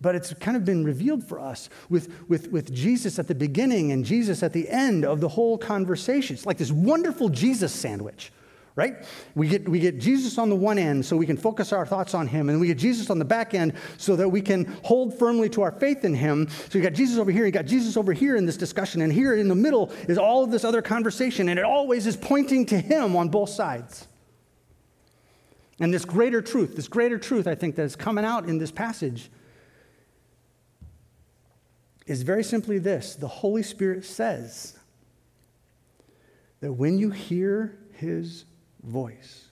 But 0.00 0.16
it's 0.16 0.34
kind 0.34 0.56
of 0.56 0.64
been 0.64 0.84
revealed 0.84 1.22
for 1.22 1.38
us 1.38 1.70
with, 1.88 2.12
with, 2.28 2.50
with 2.50 2.74
Jesus 2.74 3.20
at 3.20 3.28
the 3.28 3.34
beginning 3.36 3.92
and 3.92 4.04
Jesus 4.04 4.42
at 4.42 4.52
the 4.52 4.68
end 4.68 5.04
of 5.04 5.20
the 5.20 5.28
whole 5.28 5.56
conversation. 5.56 6.34
It's 6.34 6.46
like 6.46 6.58
this 6.58 6.72
wonderful 6.72 7.28
Jesus 7.28 7.72
sandwich 7.72 8.32
right? 8.78 9.04
We 9.34 9.48
get, 9.48 9.68
we 9.68 9.80
get 9.80 9.98
Jesus 9.98 10.38
on 10.38 10.48
the 10.48 10.54
one 10.54 10.78
end 10.78 11.04
so 11.04 11.16
we 11.16 11.26
can 11.26 11.36
focus 11.36 11.72
our 11.72 11.84
thoughts 11.84 12.14
on 12.14 12.28
him, 12.28 12.48
and 12.48 12.60
we 12.60 12.68
get 12.68 12.78
Jesus 12.78 13.10
on 13.10 13.18
the 13.18 13.24
back 13.24 13.52
end 13.52 13.72
so 13.96 14.14
that 14.14 14.28
we 14.28 14.40
can 14.40 14.66
hold 14.84 15.18
firmly 15.18 15.48
to 15.50 15.62
our 15.62 15.72
faith 15.72 16.04
in 16.04 16.14
him. 16.14 16.48
So 16.70 16.78
you 16.78 16.84
got 16.84 16.92
Jesus 16.92 17.18
over 17.18 17.32
here, 17.32 17.44
you 17.44 17.50
got 17.50 17.66
Jesus 17.66 17.96
over 17.96 18.12
here 18.12 18.36
in 18.36 18.46
this 18.46 18.56
discussion, 18.56 19.02
and 19.02 19.12
here 19.12 19.34
in 19.34 19.48
the 19.48 19.56
middle 19.56 19.90
is 20.06 20.16
all 20.16 20.44
of 20.44 20.52
this 20.52 20.64
other 20.64 20.80
conversation, 20.80 21.48
and 21.48 21.58
it 21.58 21.64
always 21.64 22.06
is 22.06 22.16
pointing 22.16 22.66
to 22.66 22.78
him 22.78 23.16
on 23.16 23.30
both 23.30 23.50
sides. 23.50 24.06
And 25.80 25.92
this 25.92 26.04
greater 26.04 26.40
truth, 26.40 26.76
this 26.76 26.86
greater 26.86 27.18
truth, 27.18 27.48
I 27.48 27.56
think, 27.56 27.74
that 27.76 27.82
is 27.82 27.96
coming 27.96 28.24
out 28.24 28.48
in 28.48 28.58
this 28.58 28.70
passage 28.70 29.28
is 32.06 32.22
very 32.22 32.44
simply 32.44 32.78
this 32.78 33.16
the 33.16 33.28
Holy 33.28 33.64
Spirit 33.64 34.04
says 34.04 34.78
that 36.60 36.72
when 36.72 36.96
you 36.98 37.10
hear 37.10 37.76
his 37.92 38.44
voice. 38.82 39.46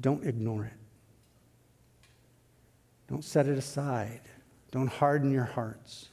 Don't 0.00 0.26
ignore 0.26 0.64
it. 0.64 0.72
Don't 3.08 3.24
set 3.24 3.46
it 3.46 3.58
aside. 3.58 4.20
Don't 4.70 4.88
harden 4.88 5.30
your 5.30 5.44
hearts. 5.44 6.08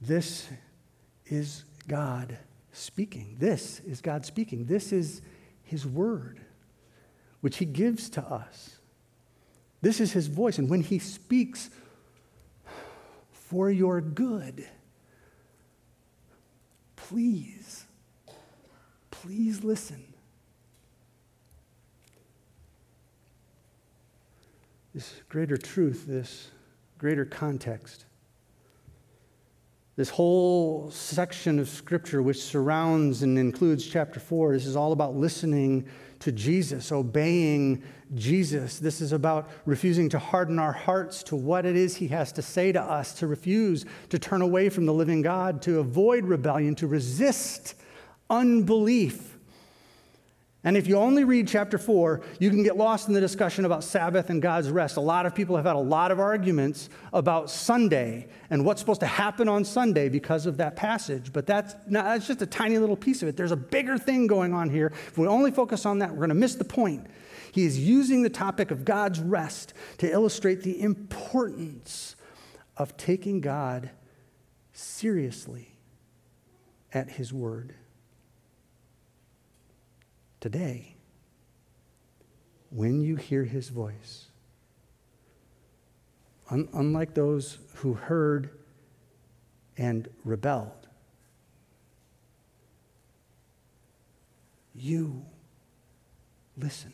This 0.00 0.48
is 1.26 1.64
God 1.86 2.38
speaking. 2.72 3.36
This 3.38 3.80
is 3.80 4.00
God 4.00 4.24
speaking. 4.24 4.66
This 4.66 4.92
is 4.92 5.20
His 5.62 5.86
word, 5.86 6.40
which 7.40 7.58
He 7.58 7.64
gives 7.64 8.08
to 8.10 8.22
us. 8.22 8.78
This 9.82 10.00
is 10.00 10.12
His 10.12 10.26
voice. 10.26 10.58
And 10.58 10.68
when 10.68 10.80
He 10.80 10.98
speaks 10.98 11.70
for 13.32 13.70
your 13.70 14.00
good, 14.00 14.66
Please, 17.08 17.84
please 19.10 19.62
listen. 19.62 20.02
this 24.96 25.12
greater 25.28 25.58
truth, 25.58 26.06
this 26.08 26.48
greater 26.96 27.26
context. 27.26 28.06
This 29.96 30.08
whole 30.08 30.90
section 30.90 31.58
of 31.58 31.68
Scripture, 31.68 32.22
which 32.22 32.42
surrounds 32.42 33.22
and 33.22 33.38
includes 33.38 33.86
chapter 33.86 34.18
4, 34.18 34.54
this 34.54 34.64
is 34.64 34.74
all 34.74 34.92
about 34.92 35.14
listening 35.14 35.86
to 36.20 36.32
Jesus, 36.32 36.92
obeying 36.92 37.82
Jesus. 38.14 38.78
This 38.78 39.00
is 39.00 39.12
about 39.12 39.50
refusing 39.64 40.08
to 40.10 40.18
harden 40.18 40.58
our 40.58 40.72
hearts 40.72 41.22
to 41.24 41.36
what 41.36 41.66
it 41.66 41.76
is 41.76 41.96
He 41.96 42.08
has 42.08 42.32
to 42.32 42.42
say 42.42 42.72
to 42.72 42.80
us, 42.80 43.12
to 43.14 43.26
refuse 43.26 43.84
to 44.10 44.18
turn 44.18 44.42
away 44.42 44.68
from 44.68 44.86
the 44.86 44.92
living 44.92 45.22
God, 45.22 45.62
to 45.62 45.80
avoid 45.80 46.24
rebellion, 46.24 46.74
to 46.76 46.86
resist 46.86 47.74
unbelief. 48.30 49.35
And 50.66 50.76
if 50.76 50.88
you 50.88 50.96
only 50.96 51.22
read 51.22 51.46
chapter 51.46 51.78
4, 51.78 52.22
you 52.40 52.50
can 52.50 52.64
get 52.64 52.76
lost 52.76 53.06
in 53.06 53.14
the 53.14 53.20
discussion 53.20 53.64
about 53.64 53.84
Sabbath 53.84 54.30
and 54.30 54.42
God's 54.42 54.68
rest. 54.68 54.96
A 54.96 55.00
lot 55.00 55.24
of 55.24 55.32
people 55.32 55.54
have 55.54 55.64
had 55.64 55.76
a 55.76 55.78
lot 55.78 56.10
of 56.10 56.18
arguments 56.18 56.90
about 57.12 57.52
Sunday 57.52 58.26
and 58.50 58.64
what's 58.64 58.80
supposed 58.80 58.98
to 58.98 59.06
happen 59.06 59.48
on 59.48 59.64
Sunday 59.64 60.08
because 60.08 60.44
of 60.44 60.56
that 60.56 60.74
passage. 60.74 61.32
But 61.32 61.46
that's, 61.46 61.76
that's 61.86 62.26
just 62.26 62.42
a 62.42 62.46
tiny 62.46 62.78
little 62.78 62.96
piece 62.96 63.22
of 63.22 63.28
it. 63.28 63.36
There's 63.36 63.52
a 63.52 63.56
bigger 63.56 63.96
thing 63.96 64.26
going 64.26 64.52
on 64.54 64.68
here. 64.68 64.92
If 65.06 65.16
we 65.16 65.28
only 65.28 65.52
focus 65.52 65.86
on 65.86 66.00
that, 66.00 66.10
we're 66.10 66.16
going 66.16 66.30
to 66.30 66.34
miss 66.34 66.56
the 66.56 66.64
point. 66.64 67.06
He 67.52 67.64
is 67.64 67.78
using 67.78 68.22
the 68.22 68.28
topic 68.28 68.72
of 68.72 68.84
God's 68.84 69.20
rest 69.20 69.72
to 69.98 70.10
illustrate 70.10 70.62
the 70.62 70.82
importance 70.82 72.16
of 72.76 72.96
taking 72.96 73.40
God 73.40 73.90
seriously 74.72 75.76
at 76.92 77.08
His 77.08 77.32
word 77.32 77.76
today, 80.46 80.94
when 82.70 83.00
you 83.00 83.16
hear 83.16 83.42
his 83.42 83.68
voice, 83.68 84.26
un- 86.52 86.68
unlike 86.72 87.14
those 87.14 87.58
who 87.74 87.94
heard 87.94 88.50
and 89.76 90.08
rebelled, 90.24 90.86
you 94.72 95.24
listen. 96.56 96.92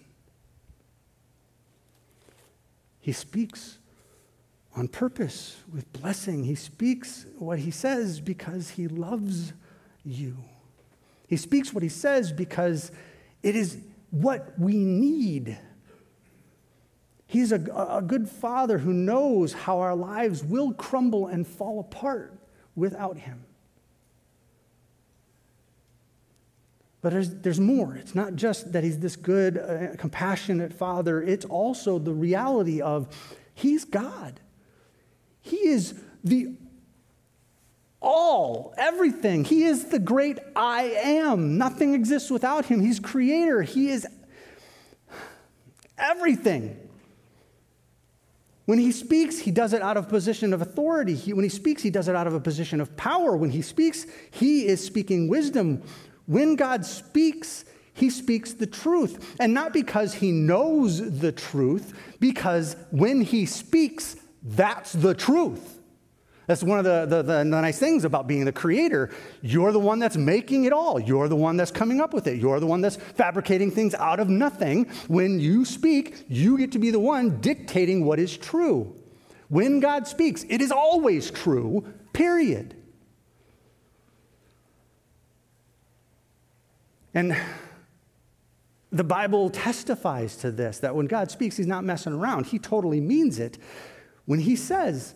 He 3.02 3.12
speaks 3.12 3.76
on 4.74 4.88
purpose 4.88 5.58
with 5.70 5.92
blessing. 5.92 6.44
He 6.44 6.54
speaks 6.54 7.26
what 7.38 7.58
he 7.58 7.70
says 7.70 8.18
because 8.18 8.70
he 8.70 8.88
loves 8.88 9.52
you. 10.02 10.38
He 11.28 11.36
speaks 11.36 11.74
what 11.74 11.82
he 11.82 11.90
says 11.90 12.32
because 12.32 12.90
it 13.42 13.56
is 13.56 13.78
what 14.10 14.58
we 14.58 14.76
need. 14.84 15.58
He's 17.26 17.50
a, 17.50 17.56
a 17.56 18.02
good 18.02 18.28
father 18.28 18.78
who 18.78 18.92
knows 18.92 19.52
how 19.52 19.80
our 19.80 19.96
lives 19.96 20.44
will 20.44 20.72
crumble 20.72 21.26
and 21.26 21.46
fall 21.46 21.80
apart 21.80 22.38
without 22.76 23.16
him. 23.16 23.44
But 27.00 27.12
there's, 27.12 27.30
there's 27.30 27.58
more. 27.58 27.96
It's 27.96 28.14
not 28.14 28.36
just 28.36 28.72
that 28.72 28.84
he's 28.84 29.00
this 29.00 29.16
good, 29.16 29.58
uh, 29.58 29.96
compassionate 29.96 30.72
father, 30.72 31.20
it's 31.20 31.44
also 31.44 31.98
the 31.98 32.12
reality 32.12 32.80
of 32.80 33.08
he's 33.54 33.84
God. 33.84 34.40
He 35.40 35.56
is 35.56 35.94
the 36.22 36.54
all, 38.02 38.74
everything. 38.76 39.44
He 39.44 39.64
is 39.64 39.86
the 39.86 39.98
great 39.98 40.38
I 40.54 40.82
am. 40.82 41.56
Nothing 41.56 41.94
exists 41.94 42.30
without 42.30 42.66
him. 42.66 42.80
He's 42.80 43.00
creator. 43.00 43.62
He 43.62 43.88
is 43.88 44.06
everything. 45.96 46.78
When 48.64 48.78
he 48.78 48.92
speaks, 48.92 49.38
he 49.38 49.50
does 49.50 49.72
it 49.72 49.82
out 49.82 49.96
of 49.96 50.08
position 50.08 50.52
of 50.52 50.62
authority. 50.62 51.14
He, 51.14 51.32
when 51.32 51.42
he 51.42 51.48
speaks, 51.48 51.82
he 51.82 51.90
does 51.90 52.08
it 52.08 52.14
out 52.14 52.26
of 52.26 52.34
a 52.34 52.40
position 52.40 52.80
of 52.80 52.96
power. 52.96 53.36
When 53.36 53.50
he 53.50 53.62
speaks, 53.62 54.06
he 54.30 54.66
is 54.66 54.84
speaking 54.84 55.28
wisdom. 55.28 55.82
When 56.26 56.54
God 56.54 56.86
speaks, 56.86 57.64
he 57.94 58.08
speaks 58.08 58.52
the 58.52 58.66
truth. 58.66 59.36
And 59.40 59.52
not 59.52 59.72
because 59.72 60.14
he 60.14 60.30
knows 60.30 61.18
the 61.18 61.32
truth, 61.32 61.92
because 62.20 62.76
when 62.90 63.20
he 63.20 63.46
speaks, 63.46 64.16
that's 64.42 64.92
the 64.92 65.14
truth. 65.14 65.78
That's 66.52 66.62
one 66.62 66.78
of 66.78 66.84
the, 66.84 67.06
the, 67.06 67.22
the, 67.22 67.44
nice 67.44 67.78
things 67.78 68.04
about 68.04 68.26
being 68.26 68.44
the 68.44 68.52
creator. 68.52 69.08
You're 69.40 69.72
the 69.72 69.80
one 69.80 69.98
that's 69.98 70.18
making 70.18 70.66
it 70.66 70.72
all. 70.74 71.00
You're 71.00 71.26
the 71.26 71.34
one 71.34 71.56
that's 71.56 71.70
coming 71.70 71.98
up 71.98 72.12
with 72.12 72.26
it. 72.26 72.38
You're 72.38 72.60
the 72.60 72.66
one 72.66 72.82
that's 72.82 72.96
fabricating 72.96 73.70
things 73.70 73.94
out 73.94 74.20
of 74.20 74.28
nothing. 74.28 74.84
When 75.08 75.40
you 75.40 75.64
speak, 75.64 76.26
you 76.28 76.58
get 76.58 76.70
to 76.72 76.78
be 76.78 76.90
the 76.90 76.98
one 76.98 77.40
dictating 77.40 78.04
what 78.04 78.18
is 78.18 78.36
true. 78.36 78.94
When 79.48 79.80
God 79.80 80.06
speaks, 80.06 80.44
it 80.50 80.60
is 80.60 80.70
always 80.70 81.30
true, 81.30 81.90
period. 82.12 82.76
And 87.14 87.34
the 88.90 89.04
Bible 89.04 89.48
testifies 89.48 90.36
to 90.36 90.50
this 90.50 90.80
that 90.80 90.94
when 90.94 91.06
God 91.06 91.30
speaks, 91.30 91.56
He's 91.56 91.66
not 91.66 91.82
messing 91.82 92.12
around. 92.12 92.44
He 92.44 92.58
totally 92.58 93.00
means 93.00 93.38
it. 93.38 93.56
When 94.26 94.40
He 94.40 94.54
says, 94.54 95.14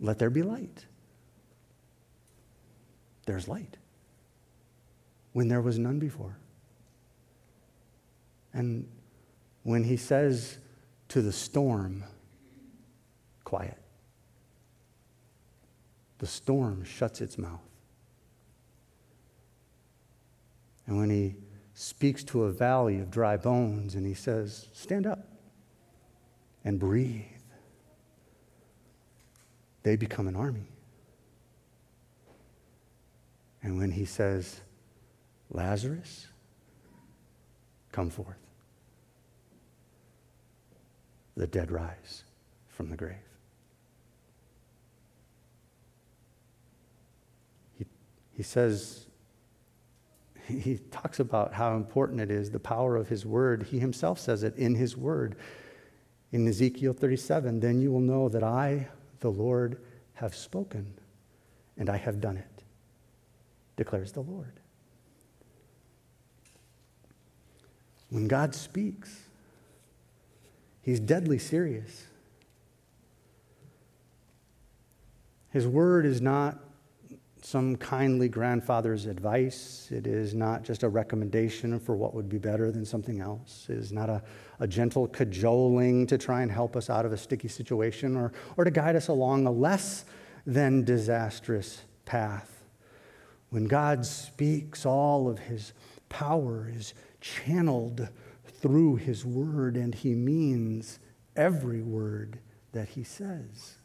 let 0.00 0.18
there 0.18 0.30
be 0.30 0.42
light. 0.42 0.86
There's 3.26 3.48
light 3.48 3.76
when 5.32 5.48
there 5.48 5.60
was 5.60 5.78
none 5.78 5.98
before. 5.98 6.36
And 8.52 8.88
when 9.62 9.84
he 9.84 9.96
says 9.96 10.58
to 11.08 11.22
the 11.22 11.32
storm, 11.32 12.04
quiet, 13.44 13.78
the 16.18 16.26
storm 16.26 16.84
shuts 16.84 17.20
its 17.20 17.38
mouth. 17.38 17.60
And 20.86 20.96
when 20.96 21.10
he 21.10 21.36
speaks 21.74 22.24
to 22.24 22.44
a 22.44 22.50
valley 22.50 22.98
of 22.98 23.10
dry 23.10 23.36
bones 23.36 23.94
and 23.94 24.06
he 24.06 24.14
says, 24.14 24.68
Stand 24.72 25.06
up 25.06 25.28
and 26.64 26.80
breathe, 26.80 27.22
they 29.88 29.96
become 29.96 30.28
an 30.28 30.36
army. 30.36 30.68
And 33.62 33.78
when 33.78 33.90
he 33.90 34.04
says, 34.04 34.60
Lazarus, 35.48 36.26
come 37.90 38.10
forth, 38.10 38.36
the 41.38 41.46
dead 41.46 41.70
rise 41.70 42.24
from 42.66 42.90
the 42.90 42.98
grave. 42.98 43.16
He, 47.78 47.86
he 48.32 48.42
says, 48.42 49.06
he 50.46 50.76
talks 50.90 51.18
about 51.18 51.54
how 51.54 51.76
important 51.76 52.20
it 52.20 52.30
is, 52.30 52.50
the 52.50 52.60
power 52.60 52.94
of 52.94 53.08
his 53.08 53.24
word. 53.24 53.62
He 53.62 53.78
himself 53.78 54.18
says 54.18 54.42
it 54.42 54.54
in 54.56 54.74
his 54.74 54.98
word. 54.98 55.36
In 56.30 56.46
Ezekiel 56.46 56.92
37, 56.92 57.60
then 57.60 57.80
you 57.80 57.90
will 57.90 58.00
know 58.00 58.28
that 58.28 58.42
I 58.42 58.88
the 59.20 59.30
Lord 59.30 59.78
have 60.14 60.34
spoken, 60.34 60.94
and 61.76 61.88
I 61.88 61.96
have 61.96 62.20
done 62.20 62.36
it, 62.36 62.64
declares 63.76 64.12
the 64.12 64.20
Lord. 64.20 64.52
When 68.10 68.26
God 68.26 68.54
speaks, 68.54 69.28
He's 70.88 71.00
deadly 71.00 71.38
serious. 71.38 72.06
His 75.50 75.66
word 75.66 76.06
is 76.06 76.22
not 76.22 76.58
some 77.44 77.76
kindly 77.76 78.28
grandfather's 78.28 79.06
advice. 79.06 79.88
It 79.90 80.06
is 80.06 80.34
not 80.34 80.62
just 80.62 80.82
a 80.82 80.88
recommendation 80.88 81.78
for 81.78 81.96
what 81.96 82.14
would 82.14 82.28
be 82.28 82.38
better 82.38 82.70
than 82.70 82.84
something 82.84 83.20
else. 83.20 83.66
It 83.68 83.78
is 83.78 83.92
not 83.92 84.10
a, 84.10 84.22
a 84.60 84.66
gentle 84.66 85.06
cajoling 85.08 86.06
to 86.08 86.18
try 86.18 86.42
and 86.42 86.50
help 86.50 86.76
us 86.76 86.90
out 86.90 87.06
of 87.06 87.12
a 87.12 87.16
sticky 87.16 87.48
situation 87.48 88.16
or, 88.16 88.32
or 88.56 88.64
to 88.64 88.70
guide 88.70 88.96
us 88.96 89.08
along 89.08 89.46
a 89.46 89.50
less 89.50 90.04
than 90.46 90.84
disastrous 90.84 91.82
path. 92.04 92.64
When 93.50 93.66
God 93.66 94.04
speaks, 94.04 94.84
all 94.84 95.28
of 95.28 95.38
his 95.38 95.72
power 96.08 96.70
is 96.74 96.94
channeled 97.20 98.08
through 98.60 98.96
his 98.96 99.24
word, 99.24 99.76
and 99.76 99.94
he 99.94 100.14
means 100.14 100.98
every 101.36 101.80
word 101.80 102.40
that 102.72 102.90
he 102.90 103.04
says. 103.04 103.77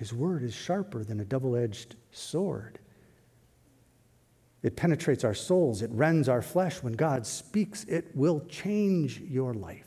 His 0.00 0.14
word 0.14 0.42
is 0.42 0.54
sharper 0.54 1.04
than 1.04 1.20
a 1.20 1.26
double 1.26 1.54
edged 1.54 1.96
sword. 2.10 2.78
It 4.62 4.74
penetrates 4.74 5.24
our 5.24 5.34
souls, 5.34 5.82
it 5.82 5.90
rends 5.92 6.26
our 6.26 6.40
flesh. 6.40 6.82
When 6.82 6.94
God 6.94 7.26
speaks, 7.26 7.84
it 7.84 8.10
will 8.16 8.40
change 8.48 9.20
your 9.20 9.52
life. 9.52 9.84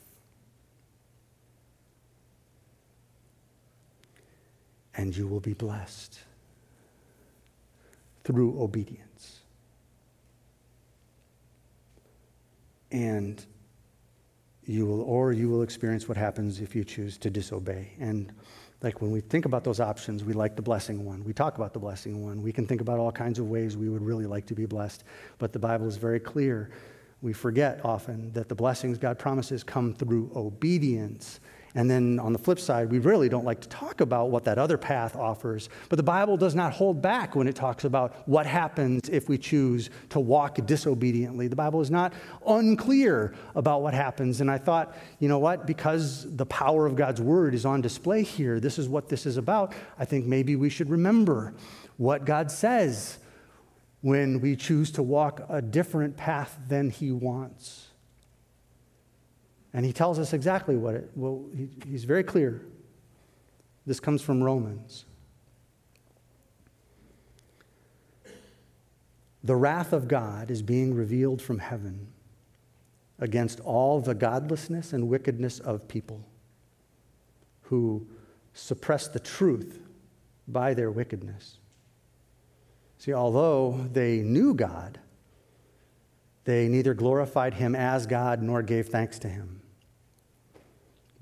And 4.93 5.17
you 5.17 5.28
will 5.28 5.39
be 5.39 5.56
blessed 5.56 6.19
through 8.23 8.62
obedience. 8.62 9.39
And 12.91 13.43
you 14.65 14.86
will, 14.86 15.02
or 15.02 15.34
you 15.34 15.49
will 15.49 15.62
experience 15.62 16.08
what 16.08 16.17
happens 16.17 16.62
if 16.62 16.76
you 16.76 16.84
choose 16.84 17.17
to 17.19 17.30
disobey. 17.30 17.91
And 17.99 18.32
like 18.82 19.02
when 19.02 19.12
we 19.12 19.21
think 19.21 19.45
about 19.45 19.63
those 19.63 19.80
options, 19.80 20.23
we 20.23 20.34
like 20.34 20.56
the 20.56 20.62
blessing 20.62 21.06
one. 21.06 21.23
We 21.23 21.34
talk 21.34 21.58
about 21.58 21.73
the 21.73 21.80
blessing 21.80 22.23
one. 22.23 22.41
We 22.41 22.52
can 22.52 22.65
think 22.65 22.82
about 22.82 22.99
all 22.99 23.12
kinds 23.12 23.39
of 23.39 23.49
ways 23.49 23.78
we 23.78 23.89
would 23.89 24.02
really 24.02 24.26
like 24.26 24.45
to 24.47 24.54
be 24.54 24.65
blessed. 24.65 25.04
But 25.38 25.54
the 25.54 25.60
Bible 25.60 25.88
is 25.88 25.97
very 25.97 26.19
clear. 26.19 26.71
We 27.21 27.32
forget 27.32 27.80
often 27.86 28.32
that 28.34 28.49
the 28.49 28.56
blessings 28.56 28.97
God 28.97 29.17
promises 29.17 29.63
come 29.63 29.93
through 29.93 30.32
obedience 30.36 31.39
and 31.76 31.90
then 31.90 32.20
on 32.20 32.34
the 32.34 32.40
flip 32.40 32.60
side, 32.60 32.92
we 32.92 33.00
really 33.00 33.30
don't 33.30 33.46
like 33.46 33.62
to 33.62 33.68
talk 33.68 34.00
about 34.00 34.30
what 34.30 34.44
that 34.44 34.60
other 34.60 34.78
path 34.78 35.16
offers. 35.16 35.70
But 35.90 35.98
the 35.98 36.04
Bible 36.04 36.38
does 36.38 36.54
not 36.54 36.72
hold 36.72 37.02
back 37.02 37.36
when 37.36 37.48
it 37.48 37.56
talks 37.56 37.84
about 37.84 38.28
what 38.28 38.46
happens 38.46 39.10
if 39.10 39.28
we 39.28 39.40
choose 39.40 39.90
to 40.10 40.20
walk 40.20 40.64
disobediently. 40.68 41.48
The 41.48 41.56
Bible 41.56 41.82
is 41.82 41.90
not 41.90 42.14
unclear 42.46 43.34
about 43.56 43.82
what 43.82 43.96
happens. 43.96 44.40
And 44.40 44.52
I 44.52 44.60
thought, 44.60 44.96
you 45.20 45.28
know 45.28 45.40
what? 45.40 45.66
Because 45.66 46.36
the 46.36 46.46
power 46.46 46.86
of 46.86 46.96
God's 46.96 47.22
word 47.22 47.56
is 47.56 47.66
on 47.66 47.82
display 47.82 48.22
here, 48.22 48.60
this 48.60 48.78
is 48.78 48.88
what 48.88 49.10
this 49.10 49.26
is 49.26 49.38
about. 49.38 49.74
I 49.98 50.06
think 50.06 50.26
maybe 50.26 50.56
we 50.56 50.70
should 50.70 50.92
remember 50.92 51.56
what 51.98 52.24
God 52.24 52.52
says 52.52 53.18
when 54.02 54.42
we 54.42 54.56
choose 54.56 54.92
to 54.92 55.02
walk 55.02 55.42
a 55.50 55.62
different 55.62 56.18
path 56.18 56.60
than 56.68 56.92
He 56.92 57.12
wants. 57.12 57.93
And 59.74 59.86
he 59.86 59.92
tells 59.92 60.20
us 60.20 60.34
exactly 60.34 60.76
what 60.76 60.94
it, 60.94 61.10
well, 61.16 61.44
he, 61.56 61.68
he's 61.88 62.04
very 62.04 62.24
clear. 62.24 62.62
This 63.86 64.00
comes 64.00 64.22
from 64.22 64.42
Romans. 64.42 65.06
The 69.44 69.56
wrath 69.56 69.92
of 69.92 70.08
God 70.08 70.52
is 70.52 70.62
being 70.62 70.94
revealed 70.94 71.42
from 71.42 71.60
heaven 71.60 72.08
against 73.20 73.60
all 73.62 74.00
the 74.00 74.14
godlessness 74.14 74.94
and 74.94 75.10
wickedness 75.10 75.60
of 75.60 75.88
people 75.88 76.24
who 77.64 78.08
suppress 78.54 79.08
the 79.08 79.20
truth 79.20 79.80
by 80.48 80.74
their 80.74 80.92
wickedness. 80.92 81.58
See, 83.00 83.14
although 83.14 83.86
they 83.92 84.20
knew 84.20 84.54
God, 84.54 85.00
they 86.46 86.68
neither 86.68 86.94
glorified 86.94 87.56
him 87.56 87.76
as 87.76 88.06
God 88.06 88.42
nor 88.42 88.62
gave 88.62 88.88
thanks 88.88 89.20
to 89.20 89.28
him 89.28 89.62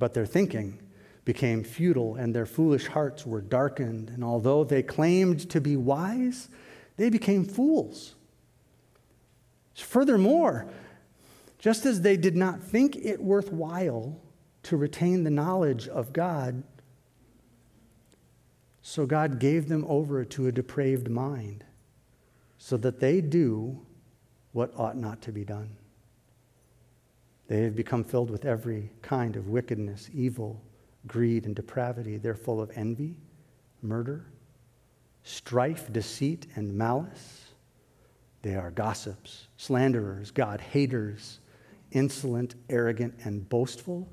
but 0.01 0.15
their 0.15 0.25
thinking 0.25 0.79
became 1.25 1.63
futile 1.63 2.15
and 2.15 2.33
their 2.33 2.47
foolish 2.47 2.87
hearts 2.87 3.23
were 3.23 3.39
darkened. 3.39 4.09
And 4.09 4.23
although 4.23 4.63
they 4.63 4.81
claimed 4.81 5.47
to 5.51 5.61
be 5.61 5.77
wise, 5.77 6.49
they 6.97 7.11
became 7.11 7.45
fools. 7.45 8.15
Furthermore, 9.75 10.67
just 11.59 11.85
as 11.85 12.01
they 12.01 12.17
did 12.17 12.35
not 12.35 12.63
think 12.63 12.95
it 12.95 13.21
worthwhile 13.21 14.19
to 14.63 14.75
retain 14.75 15.23
the 15.23 15.29
knowledge 15.29 15.87
of 15.87 16.13
God, 16.13 16.63
so 18.81 19.05
God 19.05 19.37
gave 19.37 19.69
them 19.69 19.85
over 19.87 20.25
to 20.25 20.47
a 20.47 20.51
depraved 20.51 21.11
mind, 21.11 21.63
so 22.57 22.75
that 22.77 22.99
they 22.99 23.21
do 23.21 23.85
what 24.51 24.73
ought 24.75 24.97
not 24.97 25.21
to 25.21 25.31
be 25.31 25.45
done. 25.45 25.77
They 27.51 27.63
have 27.63 27.75
become 27.75 28.05
filled 28.05 28.29
with 28.29 28.45
every 28.45 28.91
kind 29.01 29.35
of 29.35 29.49
wickedness, 29.49 30.09
evil, 30.13 30.61
greed, 31.05 31.45
and 31.45 31.53
depravity. 31.53 32.15
They're 32.15 32.33
full 32.33 32.61
of 32.61 32.71
envy, 32.75 33.17
murder, 33.81 34.25
strife, 35.23 35.91
deceit, 35.91 36.47
and 36.55 36.73
malice. 36.73 37.49
They 38.41 38.55
are 38.55 38.71
gossips, 38.71 39.49
slanderers, 39.57 40.31
God 40.31 40.61
haters, 40.61 41.39
insolent, 41.91 42.55
arrogant, 42.69 43.15
and 43.25 43.49
boastful. 43.49 44.07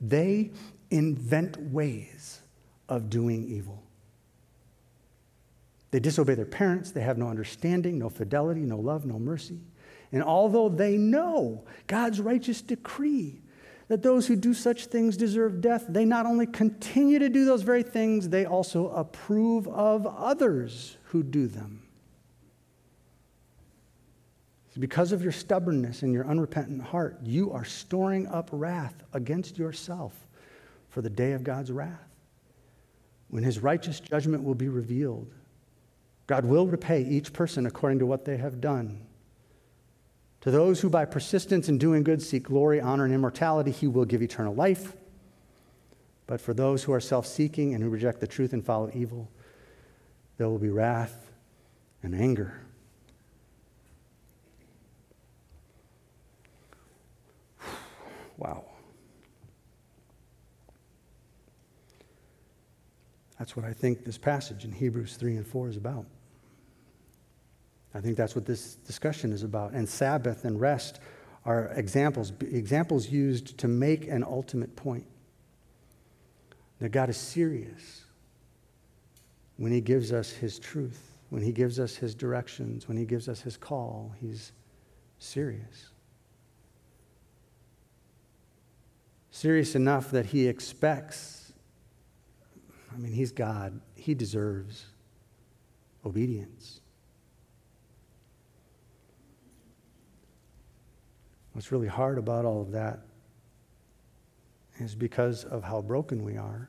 They 0.00 0.52
invent 0.92 1.60
ways 1.72 2.42
of 2.88 3.10
doing 3.10 3.44
evil. 3.44 3.82
They 5.90 5.98
disobey 5.98 6.36
their 6.36 6.46
parents. 6.46 6.92
They 6.92 7.00
have 7.00 7.18
no 7.18 7.26
understanding, 7.26 7.98
no 7.98 8.08
fidelity, 8.08 8.60
no 8.60 8.78
love, 8.78 9.04
no 9.04 9.18
mercy. 9.18 9.58
And 10.14 10.22
although 10.22 10.68
they 10.68 10.96
know 10.96 11.64
God's 11.88 12.20
righteous 12.20 12.62
decree 12.62 13.42
that 13.88 14.04
those 14.04 14.28
who 14.28 14.36
do 14.36 14.54
such 14.54 14.86
things 14.86 15.16
deserve 15.16 15.60
death, 15.60 15.86
they 15.88 16.04
not 16.04 16.24
only 16.24 16.46
continue 16.46 17.18
to 17.18 17.28
do 17.28 17.44
those 17.44 17.62
very 17.62 17.82
things, 17.82 18.28
they 18.28 18.46
also 18.46 18.90
approve 18.90 19.66
of 19.66 20.06
others 20.06 20.96
who 21.06 21.24
do 21.24 21.48
them. 21.48 21.82
Because 24.78 25.10
of 25.10 25.20
your 25.20 25.32
stubbornness 25.32 26.02
and 26.02 26.12
your 26.12 26.28
unrepentant 26.28 26.82
heart, 26.82 27.18
you 27.24 27.50
are 27.50 27.64
storing 27.64 28.28
up 28.28 28.50
wrath 28.52 28.94
against 29.14 29.58
yourself 29.58 30.14
for 30.90 31.02
the 31.02 31.10
day 31.10 31.32
of 31.32 31.42
God's 31.42 31.72
wrath. 31.72 32.14
When 33.30 33.42
his 33.42 33.58
righteous 33.58 33.98
judgment 33.98 34.44
will 34.44 34.54
be 34.54 34.68
revealed, 34.68 35.34
God 36.28 36.44
will 36.44 36.68
repay 36.68 37.02
each 37.02 37.32
person 37.32 37.66
according 37.66 37.98
to 37.98 38.06
what 38.06 38.24
they 38.24 38.36
have 38.36 38.60
done. 38.60 39.03
To 40.44 40.50
those 40.50 40.82
who 40.82 40.90
by 40.90 41.06
persistence 41.06 41.70
in 41.70 41.78
doing 41.78 42.02
good 42.02 42.20
seek 42.20 42.42
glory, 42.42 42.78
honor, 42.78 43.06
and 43.06 43.14
immortality, 43.14 43.70
he 43.70 43.86
will 43.86 44.04
give 44.04 44.20
eternal 44.20 44.54
life. 44.54 44.92
But 46.26 46.38
for 46.38 46.52
those 46.52 46.84
who 46.84 46.92
are 46.92 47.00
self 47.00 47.26
seeking 47.26 47.72
and 47.72 47.82
who 47.82 47.88
reject 47.88 48.20
the 48.20 48.26
truth 48.26 48.52
and 48.52 48.62
follow 48.62 48.90
evil, 48.92 49.30
there 50.36 50.46
will 50.46 50.58
be 50.58 50.68
wrath 50.68 51.30
and 52.02 52.14
anger. 52.14 52.60
Wow. 58.36 58.66
That's 63.38 63.56
what 63.56 63.64
I 63.64 63.72
think 63.72 64.04
this 64.04 64.18
passage 64.18 64.66
in 64.66 64.72
Hebrews 64.72 65.16
3 65.16 65.36
and 65.36 65.46
4 65.46 65.68
is 65.70 65.78
about. 65.78 66.04
I 67.94 68.00
think 68.00 68.16
that's 68.16 68.34
what 68.34 68.44
this 68.44 68.74
discussion 68.74 69.32
is 69.32 69.44
about. 69.44 69.72
And 69.72 69.88
Sabbath 69.88 70.44
and 70.44 70.60
rest 70.60 70.98
are 71.44 71.68
examples, 71.76 72.32
examples 72.40 73.08
used 73.08 73.56
to 73.58 73.68
make 73.68 74.08
an 74.08 74.24
ultimate 74.24 74.74
point 74.74 75.06
that 76.80 76.88
God 76.90 77.08
is 77.08 77.16
serious 77.16 78.02
when 79.56 79.70
He 79.70 79.80
gives 79.80 80.12
us 80.12 80.30
His 80.30 80.58
truth, 80.58 81.12
when 81.30 81.42
He 81.42 81.52
gives 81.52 81.78
us 81.78 81.94
His 81.94 82.14
directions, 82.14 82.88
when 82.88 82.96
He 82.96 83.04
gives 83.04 83.28
us 83.28 83.40
His 83.40 83.56
call. 83.56 84.12
He's 84.20 84.52
serious. 85.18 85.90
Serious 89.30 89.76
enough 89.76 90.10
that 90.10 90.26
He 90.26 90.48
expects, 90.48 91.52
I 92.92 92.96
mean, 92.98 93.12
He's 93.12 93.30
God, 93.30 93.80
He 93.94 94.14
deserves 94.14 94.86
obedience. 96.04 96.80
What's 101.54 101.70
really 101.70 101.88
hard 101.88 102.18
about 102.18 102.44
all 102.44 102.60
of 102.60 102.72
that 102.72 102.98
is 104.80 104.96
because 104.96 105.44
of 105.44 105.62
how 105.62 105.80
broken 105.80 106.24
we 106.24 106.36
are, 106.36 106.68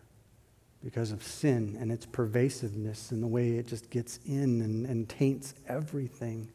because 0.83 1.11
of 1.11 1.23
sin 1.23 1.75
and 1.79 1.91
its 1.91 2.05
pervasiveness 2.05 3.11
and 3.11 3.21
the 3.21 3.27
way 3.27 3.53
it 3.53 3.65
just 3.65 3.89
gets 3.89 4.19
in 4.27 4.61
and, 4.61 4.85
and 4.85 5.09
taints 5.09 5.55
everything. 5.67 6.51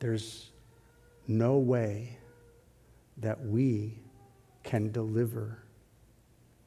There's 0.00 0.50
no 1.28 1.58
way 1.58 2.16
that 3.18 3.38
we 3.44 3.98
can 4.62 4.90
deliver 4.92 5.62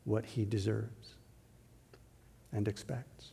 what 0.04 0.24
he 0.24 0.46
deserves 0.46 1.16
and 2.52 2.68
expects. 2.68 3.32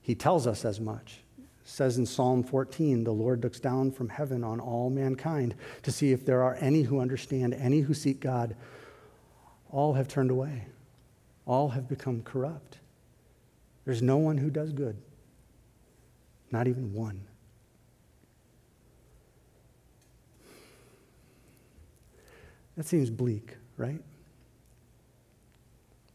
He 0.00 0.14
tells 0.14 0.46
us 0.46 0.64
as 0.64 0.78
much 0.78 1.22
says 1.68 1.98
in 1.98 2.06
Psalm 2.06 2.42
14, 2.42 3.04
the 3.04 3.12
Lord 3.12 3.42
looks 3.42 3.60
down 3.60 3.92
from 3.92 4.08
heaven 4.08 4.42
on 4.42 4.58
all 4.58 4.88
mankind 4.88 5.54
to 5.82 5.92
see 5.92 6.12
if 6.12 6.24
there 6.24 6.42
are 6.42 6.56
any 6.60 6.82
who 6.82 7.00
understand, 7.00 7.52
any 7.52 7.80
who 7.80 7.92
seek 7.92 8.20
God. 8.20 8.56
All 9.70 9.92
have 9.92 10.08
turned 10.08 10.30
away, 10.30 10.66
all 11.46 11.68
have 11.68 11.86
become 11.86 12.22
corrupt. 12.22 12.78
There's 13.84 14.00
no 14.00 14.16
one 14.16 14.38
who 14.38 14.48
does 14.48 14.72
good, 14.72 14.96
not 16.50 16.66
even 16.68 16.94
one. 16.94 17.24
That 22.76 22.86
seems 22.86 23.10
bleak, 23.10 23.56
right? 23.76 24.00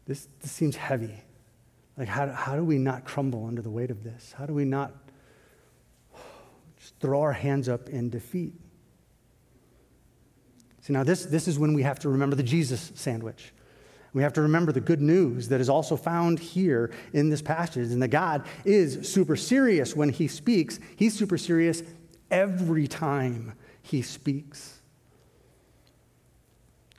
This, 0.06 0.26
this 0.40 0.50
seems 0.50 0.76
heavy. 0.76 1.22
Like, 1.96 2.08
how, 2.08 2.28
how 2.32 2.56
do 2.56 2.64
we 2.64 2.78
not 2.78 3.04
crumble 3.04 3.46
under 3.46 3.62
the 3.62 3.70
weight 3.70 3.90
of 3.90 4.02
this? 4.02 4.34
How 4.36 4.46
do 4.46 4.54
we 4.54 4.64
not 4.64 5.03
throw 7.04 7.20
our 7.20 7.34
hands 7.34 7.68
up 7.68 7.90
in 7.90 8.08
defeat. 8.08 8.54
See, 10.80 10.94
now 10.94 11.04
this, 11.04 11.26
this 11.26 11.46
is 11.46 11.58
when 11.58 11.74
we 11.74 11.82
have 11.82 11.98
to 11.98 12.08
remember 12.08 12.34
the 12.34 12.42
Jesus 12.42 12.92
sandwich. 12.94 13.52
We 14.14 14.22
have 14.22 14.32
to 14.32 14.40
remember 14.40 14.72
the 14.72 14.80
good 14.80 15.02
news 15.02 15.48
that 15.48 15.60
is 15.60 15.68
also 15.68 15.96
found 15.96 16.38
here 16.38 16.92
in 17.12 17.28
this 17.28 17.42
passage, 17.42 17.90
and 17.90 18.00
that 18.02 18.08
God 18.08 18.46
is 18.64 19.06
super 19.06 19.36
serious 19.36 19.94
when 19.94 20.08
He 20.08 20.28
speaks. 20.28 20.80
He's 20.96 21.14
super 21.14 21.36
serious 21.36 21.82
every 22.30 22.88
time 22.88 23.52
he 23.82 24.00
speaks. 24.00 24.80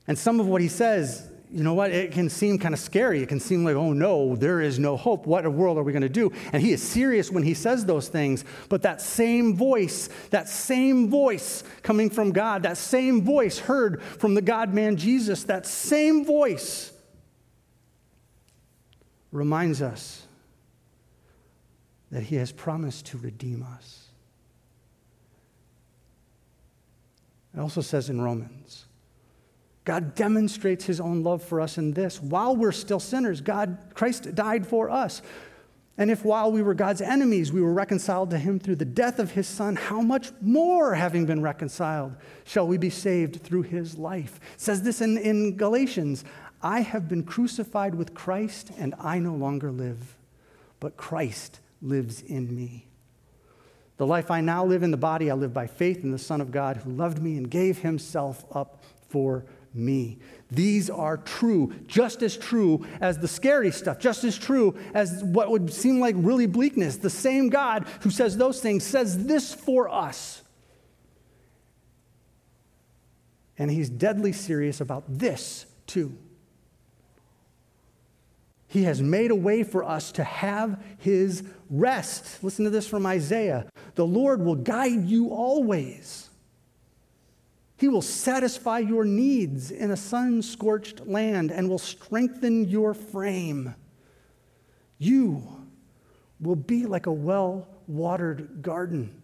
And 0.07 0.17
some 0.17 0.39
of 0.39 0.47
what 0.47 0.61
he 0.61 0.67
says, 0.67 1.31
you 1.55 1.63
know 1.63 1.73
what, 1.73 1.91
it 1.91 2.11
can 2.11 2.27
seem 2.27 2.59
kind 2.59 2.73
of 2.73 2.81
scary. 2.81 3.23
It 3.23 3.29
can 3.29 3.39
seem 3.39 3.63
like, 3.63 3.77
oh 3.77 3.93
no, 3.93 4.35
there 4.35 4.59
is 4.59 4.77
no 4.77 4.97
hope. 4.97 5.25
What 5.25 5.45
a 5.45 5.49
world 5.49 5.77
are 5.77 5.83
we 5.83 5.93
going 5.93 6.01
to 6.01 6.09
do? 6.09 6.33
And 6.51 6.61
he 6.61 6.73
is 6.73 6.83
serious 6.83 7.31
when 7.31 7.43
he 7.43 7.53
says 7.53 7.85
those 7.85 8.09
things. 8.09 8.43
But 8.67 8.81
that 8.81 9.01
same 9.01 9.55
voice, 9.55 10.09
that 10.31 10.49
same 10.49 11.09
voice 11.09 11.63
coming 11.81 12.09
from 12.09 12.33
God, 12.33 12.63
that 12.63 12.75
same 12.75 13.21
voice 13.21 13.57
heard 13.57 14.01
from 14.01 14.33
the 14.33 14.41
God 14.41 14.73
man 14.73 14.97
Jesus, 14.97 15.45
that 15.45 15.65
same 15.65 16.25
voice 16.25 16.91
reminds 19.31 19.81
us 19.81 20.27
that 22.11 22.23
he 22.23 22.35
has 22.35 22.51
promised 22.51 23.05
to 23.05 23.17
redeem 23.17 23.65
us. 23.77 24.09
It 27.55 27.61
also 27.61 27.79
says 27.79 28.09
in 28.09 28.19
Romans, 28.19 28.87
God 29.85 30.15
demonstrates 30.15 30.85
his 30.85 30.99
own 30.99 31.23
love 31.23 31.43
for 31.43 31.61
us 31.61 31.77
in 31.77 31.93
this. 31.93 32.21
While 32.21 32.55
we're 32.55 32.71
still 32.71 32.99
sinners, 32.99 33.39
God, 33.39 33.77
Christ 33.93 34.33
died 34.33 34.65
for 34.65 34.89
us. 34.89 35.21
And 35.97 36.11
if 36.11 36.25
while 36.25 36.51
we 36.51 36.61
were 36.61 36.73
God's 36.73 37.01
enemies, 37.01 37.53
we 37.53 37.61
were 37.61 37.71
reconciled 37.71 38.31
to 38.31 38.37
him 38.37 38.59
through 38.59 38.75
the 38.75 38.83
death 38.83 39.19
of 39.19 39.31
his 39.31 39.47
son, 39.47 39.75
how 39.77 40.01
much 40.01 40.31
more, 40.41 40.95
having 40.95 41.25
been 41.25 41.41
reconciled, 41.41 42.15
shall 42.43 42.67
we 42.67 42.77
be 42.77 42.89
saved 42.89 43.41
through 43.43 43.61
his 43.61 43.97
life? 43.97 44.39
It 44.55 44.61
says 44.61 44.81
this 44.81 44.99
in, 44.99 45.17
in 45.17 45.55
Galatians 45.55 46.25
I 46.61 46.81
have 46.81 47.07
been 47.07 47.23
crucified 47.23 47.93
with 47.93 48.15
Christ, 48.15 48.71
and 48.77 48.95
I 48.99 49.19
no 49.19 49.35
longer 49.35 49.71
live, 49.71 50.17
but 50.79 50.97
Christ 50.97 51.59
lives 51.81 52.21
in 52.21 52.53
me. 52.53 52.87
The 53.97 54.07
life 54.07 54.31
I 54.31 54.41
now 54.41 54.65
live 54.65 54.81
in 54.83 54.91
the 54.91 54.97
body, 54.97 55.29
I 55.29 55.35
live 55.35 55.53
by 55.53 55.67
faith 55.67 56.03
in 56.03 56.11
the 56.11 56.17
Son 56.17 56.41
of 56.41 56.51
God 56.51 56.77
who 56.77 56.89
loved 56.89 57.21
me 57.21 57.37
and 57.37 57.49
gave 57.49 57.79
himself 57.79 58.43
up 58.51 58.83
for 59.07 59.45
me. 59.75 60.19
These 60.51 60.89
are 60.89 61.17
true, 61.17 61.73
just 61.87 62.21
as 62.21 62.37
true 62.37 62.85
as 63.01 63.17
the 63.17 63.27
scary 63.27 63.71
stuff, 63.71 63.99
just 63.99 64.23
as 64.23 64.37
true 64.37 64.75
as 64.93 65.23
what 65.23 65.49
would 65.49 65.73
seem 65.73 65.99
like 65.99 66.15
really 66.17 66.45
bleakness. 66.45 66.97
The 66.97 67.09
same 67.09 67.49
God 67.49 67.87
who 68.01 68.09
says 68.09 68.37
those 68.37 68.61
things 68.61 68.83
says 68.83 69.25
this 69.25 69.53
for 69.53 69.89
us. 69.89 70.43
And 73.57 73.71
he's 73.71 73.89
deadly 73.89 74.33
serious 74.33 74.81
about 74.81 75.03
this 75.07 75.65
too. 75.87 76.17
He 78.67 78.83
has 78.83 79.01
made 79.01 79.31
a 79.31 79.35
way 79.35 79.63
for 79.63 79.83
us 79.83 80.11
to 80.13 80.23
have 80.23 80.83
his 80.99 81.43
rest. 81.69 82.43
Listen 82.43 82.65
to 82.65 82.71
this 82.71 82.87
from 82.87 83.05
Isaiah 83.05 83.67
The 83.95 84.05
Lord 84.05 84.41
will 84.41 84.55
guide 84.55 85.05
you 85.05 85.29
always. 85.29 86.29
He 87.77 87.87
will 87.87 88.01
satisfy 88.01 88.79
your 88.79 89.03
needs 89.03 89.71
in 89.71 89.91
a 89.91 89.97
sun 89.97 90.41
scorched 90.41 91.07
land 91.07 91.51
and 91.51 91.69
will 91.69 91.79
strengthen 91.79 92.69
your 92.69 92.93
frame. 92.93 93.75
You 94.97 95.43
will 96.39 96.55
be 96.55 96.85
like 96.85 97.05
a 97.05 97.11
well 97.11 97.67
watered 97.87 98.61
garden 98.61 99.21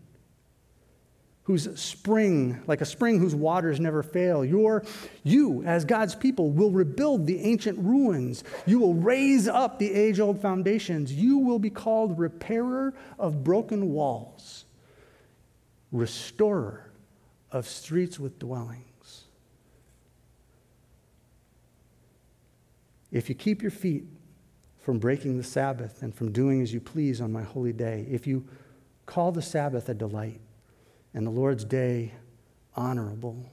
whose 1.44 1.80
spring, 1.80 2.62
like 2.68 2.82
a 2.82 2.86
spring 2.86 3.20
whose 3.20 3.34
waters 3.34 3.80
never 3.80 4.04
fail. 4.04 4.46
Your, 4.46 4.84
you, 5.24 5.64
as 5.64 5.86
God's 5.86 6.14
people, 6.14 6.52
will 6.52 6.72
rebuild 6.72 7.26
the 7.26 7.40
ancient 7.40 7.80
ruins. 7.80 8.44
You 8.66 8.80
will 8.80 8.94
raise 8.94 9.48
up 9.48 9.80
the 9.80 9.92
age 9.92 10.20
old 10.20 10.42
foundations. 10.42 11.12
You 11.12 11.40
will 11.40 11.58
be 11.58 11.72
called 11.72 12.20
repairer 12.20 12.94
of 13.18 13.44
broken 13.44 13.92
walls, 13.92 14.66
restorer 15.92 16.91
of 17.52 17.68
streets 17.68 18.20
with 18.20 18.40
dwellings. 18.40 19.26
If 23.12 23.28
you 23.28 23.36
keep 23.36 23.62
your 23.62 23.72
feet 23.72 24.06
from 24.80 24.98
breaking 24.98 25.38
the 25.38 25.44
Sabbath 25.44 26.02
and 26.02 26.16
from 26.16 26.32
doing 26.32 26.62
as 26.62 26.74
you 26.74 26.80
please 26.80 27.22
on 27.22 27.32
my 27.32 27.44
holy 27.44 27.74
day, 27.74 28.08
if 28.10 28.26
you 28.26 28.48
call 29.06 29.32
the 29.32 29.42
Sabbath 29.42 29.90
a 29.90 29.94
delight 29.94 30.40
and 31.14 31.28
the 31.28 31.32
Lord's 31.32 31.66
day 31.66 32.14
honorable, 32.76 33.52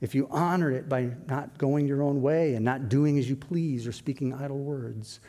if 0.00 0.14
you 0.14 0.28
honor 0.30 0.70
it 0.70 0.88
by 0.88 1.12
not 1.26 1.56
going 1.56 1.86
your 1.86 2.02
own 2.02 2.20
way 2.20 2.54
and 2.54 2.64
not 2.64 2.88
doing 2.88 3.18
as 3.18 3.30
you 3.30 3.36
please 3.36 3.86
or 3.86 3.92
speaking 3.92 4.34
idle 4.34 4.58
words, 4.58 5.20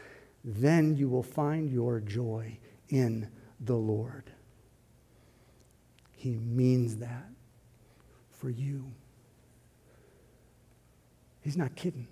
then 0.43 0.95
you 0.95 1.07
will 1.07 1.23
find 1.23 1.69
your 1.69 1.99
joy 1.99 2.57
in 2.89 3.29
the 3.61 3.75
Lord. 3.75 4.31
He 6.17 6.31
means 6.31 6.97
that 6.97 7.29
for 8.31 8.49
you. 8.49 8.91
He's 11.41 11.55
not 11.55 11.75
kidding. 11.75 12.07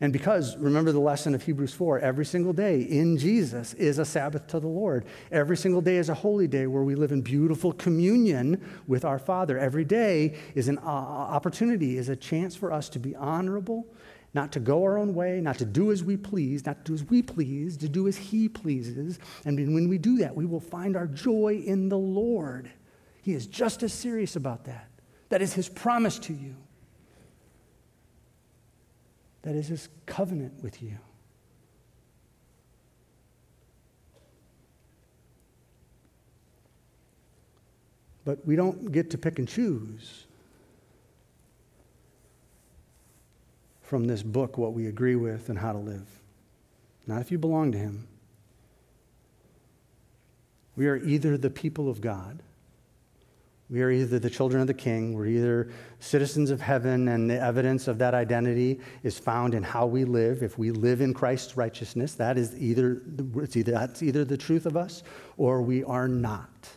And 0.00 0.12
because, 0.12 0.56
remember 0.56 0.92
the 0.92 1.00
lesson 1.00 1.34
of 1.34 1.42
Hebrews 1.42 1.74
4, 1.74 1.98
every 1.98 2.24
single 2.24 2.52
day 2.52 2.80
in 2.80 3.18
Jesus 3.18 3.74
is 3.74 3.98
a 3.98 4.04
Sabbath 4.04 4.46
to 4.48 4.60
the 4.60 4.68
Lord. 4.68 5.04
Every 5.32 5.56
single 5.56 5.80
day 5.80 5.96
is 5.96 6.08
a 6.08 6.14
holy 6.14 6.46
day 6.46 6.68
where 6.68 6.84
we 6.84 6.94
live 6.94 7.10
in 7.10 7.22
beautiful 7.22 7.72
communion 7.72 8.64
with 8.86 9.04
our 9.04 9.18
Father. 9.18 9.58
Every 9.58 9.84
day 9.84 10.36
is 10.54 10.68
an 10.68 10.78
uh, 10.78 10.82
opportunity, 10.82 11.98
is 11.98 12.08
a 12.08 12.16
chance 12.16 12.54
for 12.54 12.72
us 12.72 12.88
to 12.90 13.00
be 13.00 13.16
honorable, 13.16 13.86
not 14.34 14.52
to 14.52 14.60
go 14.60 14.82
our 14.82 14.96
own 14.96 15.14
way, 15.14 15.40
not 15.40 15.58
to 15.58 15.64
do 15.64 15.92
as 15.92 16.02
we 16.02 16.16
please, 16.16 16.64
not 16.64 16.84
to 16.84 16.92
do 16.92 16.94
as 16.94 17.04
we 17.04 17.22
please, 17.22 17.76
to 17.76 17.88
do 17.88 18.08
as 18.08 18.16
He 18.16 18.48
pleases. 18.48 19.18
And 19.44 19.58
when 19.74 19.88
we 19.88 19.98
do 19.98 20.18
that, 20.18 20.34
we 20.34 20.46
will 20.46 20.60
find 20.60 20.96
our 20.96 21.06
joy 21.06 21.62
in 21.66 21.88
the 21.88 21.98
Lord. 21.98 22.70
He 23.22 23.34
is 23.34 23.46
just 23.46 23.82
as 23.82 23.92
serious 23.92 24.36
about 24.36 24.64
that. 24.64 24.88
That 25.28 25.42
is 25.42 25.52
His 25.52 25.68
promise 25.68 26.18
to 26.20 26.32
you, 26.32 26.56
that 29.42 29.54
is 29.54 29.68
His 29.68 29.88
covenant 30.06 30.62
with 30.62 30.82
you. 30.82 30.98
But 38.24 38.46
we 38.46 38.54
don't 38.54 38.92
get 38.92 39.10
to 39.10 39.18
pick 39.18 39.40
and 39.40 39.48
choose 39.48 40.26
from 43.82 44.06
this 44.06 44.22
book 44.22 44.56
what 44.56 44.72
we 44.72 44.86
agree 44.86 45.16
with 45.16 45.48
and 45.48 45.58
how 45.58 45.72
to 45.72 45.78
live. 45.78 46.08
Not 47.06 47.20
if 47.20 47.30
you 47.30 47.38
belong 47.38 47.72
to 47.72 47.78
Him. 47.78 48.08
We 50.76 50.86
are 50.86 50.96
either 50.96 51.36
the 51.36 51.50
people 51.50 51.90
of 51.90 52.00
God. 52.00 52.42
We 53.68 53.82
are 53.82 53.90
either 53.90 54.18
the 54.18 54.30
children 54.30 54.60
of 54.60 54.66
the 54.66 54.74
king, 54.74 55.14
we're 55.14 55.26
either 55.26 55.70
citizens 55.98 56.50
of 56.50 56.60
heaven, 56.60 57.08
and 57.08 57.30
the 57.30 57.40
evidence 57.40 57.88
of 57.88 57.96
that 57.98 58.12
identity 58.12 58.78
is 59.02 59.18
found 59.18 59.54
in 59.54 59.62
how 59.62 59.86
we 59.86 60.04
live. 60.04 60.42
If 60.42 60.58
we 60.58 60.70
live 60.70 61.00
in 61.00 61.14
Christ's 61.14 61.56
righteousness, 61.56 62.14
that 62.16 62.36
is 62.36 62.54
either, 62.58 63.00
it's 63.36 63.56
either 63.56 63.72
that's 63.72 64.02
either 64.02 64.26
the 64.26 64.36
truth 64.36 64.66
of 64.66 64.76
us 64.76 65.02
or 65.38 65.62
we 65.62 65.84
are 65.84 66.06
not. 66.06 66.68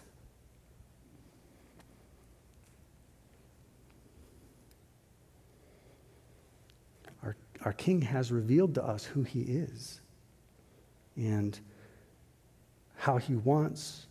Our 7.65 7.73
King 7.73 8.01
has 8.03 8.31
revealed 8.31 8.75
to 8.75 8.83
us 8.83 9.03
who 9.03 9.23
he 9.23 9.41
is 9.41 9.99
and 11.17 11.59
how 12.95 13.17
he 13.17 13.35
wants 13.35 14.05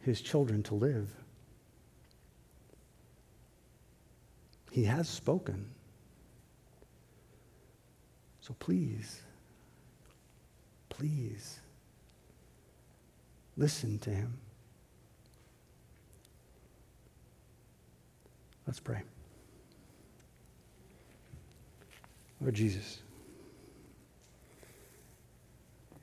his 0.00 0.20
children 0.20 0.62
to 0.64 0.74
live. 0.74 1.08
He 4.72 4.84
has 4.84 5.08
spoken. 5.08 5.70
So 8.40 8.54
please, 8.58 9.22
please 10.88 11.60
listen 13.56 13.98
to 14.00 14.10
him. 14.10 14.38
Let's 18.66 18.80
pray. 18.80 19.02
Lord 22.40 22.54
Jesus, 22.54 23.00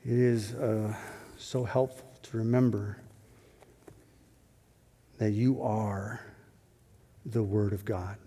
it 0.04 0.18
is 0.18 0.54
uh, 0.56 0.94
so 1.38 1.64
helpful 1.64 2.12
to 2.24 2.38
remember 2.38 2.98
that 5.20 5.32
you 5.32 5.62
are 5.62 6.20
the 7.26 7.44
Word 7.44 7.72
of 7.72 7.86
God. 7.86 8.18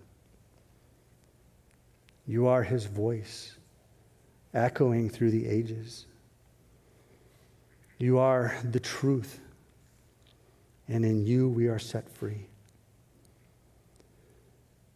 You 2.25 2.47
are 2.47 2.63
His 2.63 2.85
voice 2.85 3.57
echoing 4.53 5.09
through 5.09 5.31
the 5.31 5.47
ages. 5.47 6.05
You 7.99 8.19
are 8.19 8.55
the 8.63 8.79
truth, 8.79 9.39
and 10.87 11.03
in 11.03 11.25
you 11.25 11.49
we 11.49 11.67
are 11.67 11.79
set 11.79 12.09
free. 12.09 12.47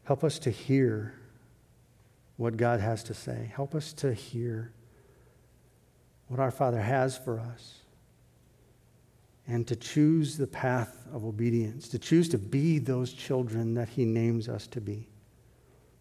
Help 0.06 0.24
us 0.24 0.40
to 0.40 0.50
hear 0.50 1.14
what 2.42 2.58
God 2.58 2.80
has 2.80 3.04
to 3.04 3.14
say. 3.14 3.52
Help 3.54 3.76
us 3.76 3.94
to 3.94 4.14
hear 4.14 4.74
what 6.28 6.40
our 6.40 6.50
Father 6.50 6.82
has 6.82 7.16
for 7.18 7.40
us. 7.40 7.78
and 9.48 9.68
to 9.68 9.76
choose 9.76 10.38
the 10.38 10.48
path 10.48 11.06
of 11.12 11.26
obedience, 11.26 11.90
to 11.90 12.00
choose 12.00 12.30
to 12.30 12.38
be 12.38 12.80
those 12.80 13.12
children 13.12 13.74
that 13.74 13.90
He 13.90 14.06
names 14.06 14.48
us 14.48 14.66
to 14.68 14.80
be, 14.80 15.10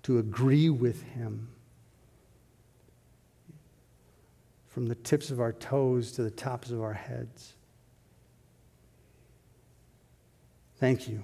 to 0.03 0.18
agree 0.18 0.70
with 0.70 1.03
Him. 1.03 1.48
From 4.68 4.87
the 4.87 4.94
tips 4.94 5.31
of 5.31 5.40
our 5.40 5.53
toes 5.53 6.12
to 6.12 6.22
the 6.22 6.31
tops 6.31 6.70
of 6.70 6.81
our 6.81 6.92
heads. 6.92 7.55
Thank 10.76 11.09
you 11.09 11.22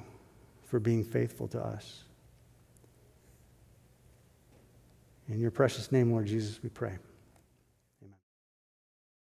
for 0.65 0.81
being 0.81 1.05
faithful 1.05 1.47
to 1.49 1.63
us. 1.63 2.06
In 5.29 5.41
your 5.41 5.51
precious 5.51 5.91
name, 5.91 6.13
Lord 6.13 6.27
Jesus, 6.27 6.61
we 6.63 6.69
pray. 6.69 6.99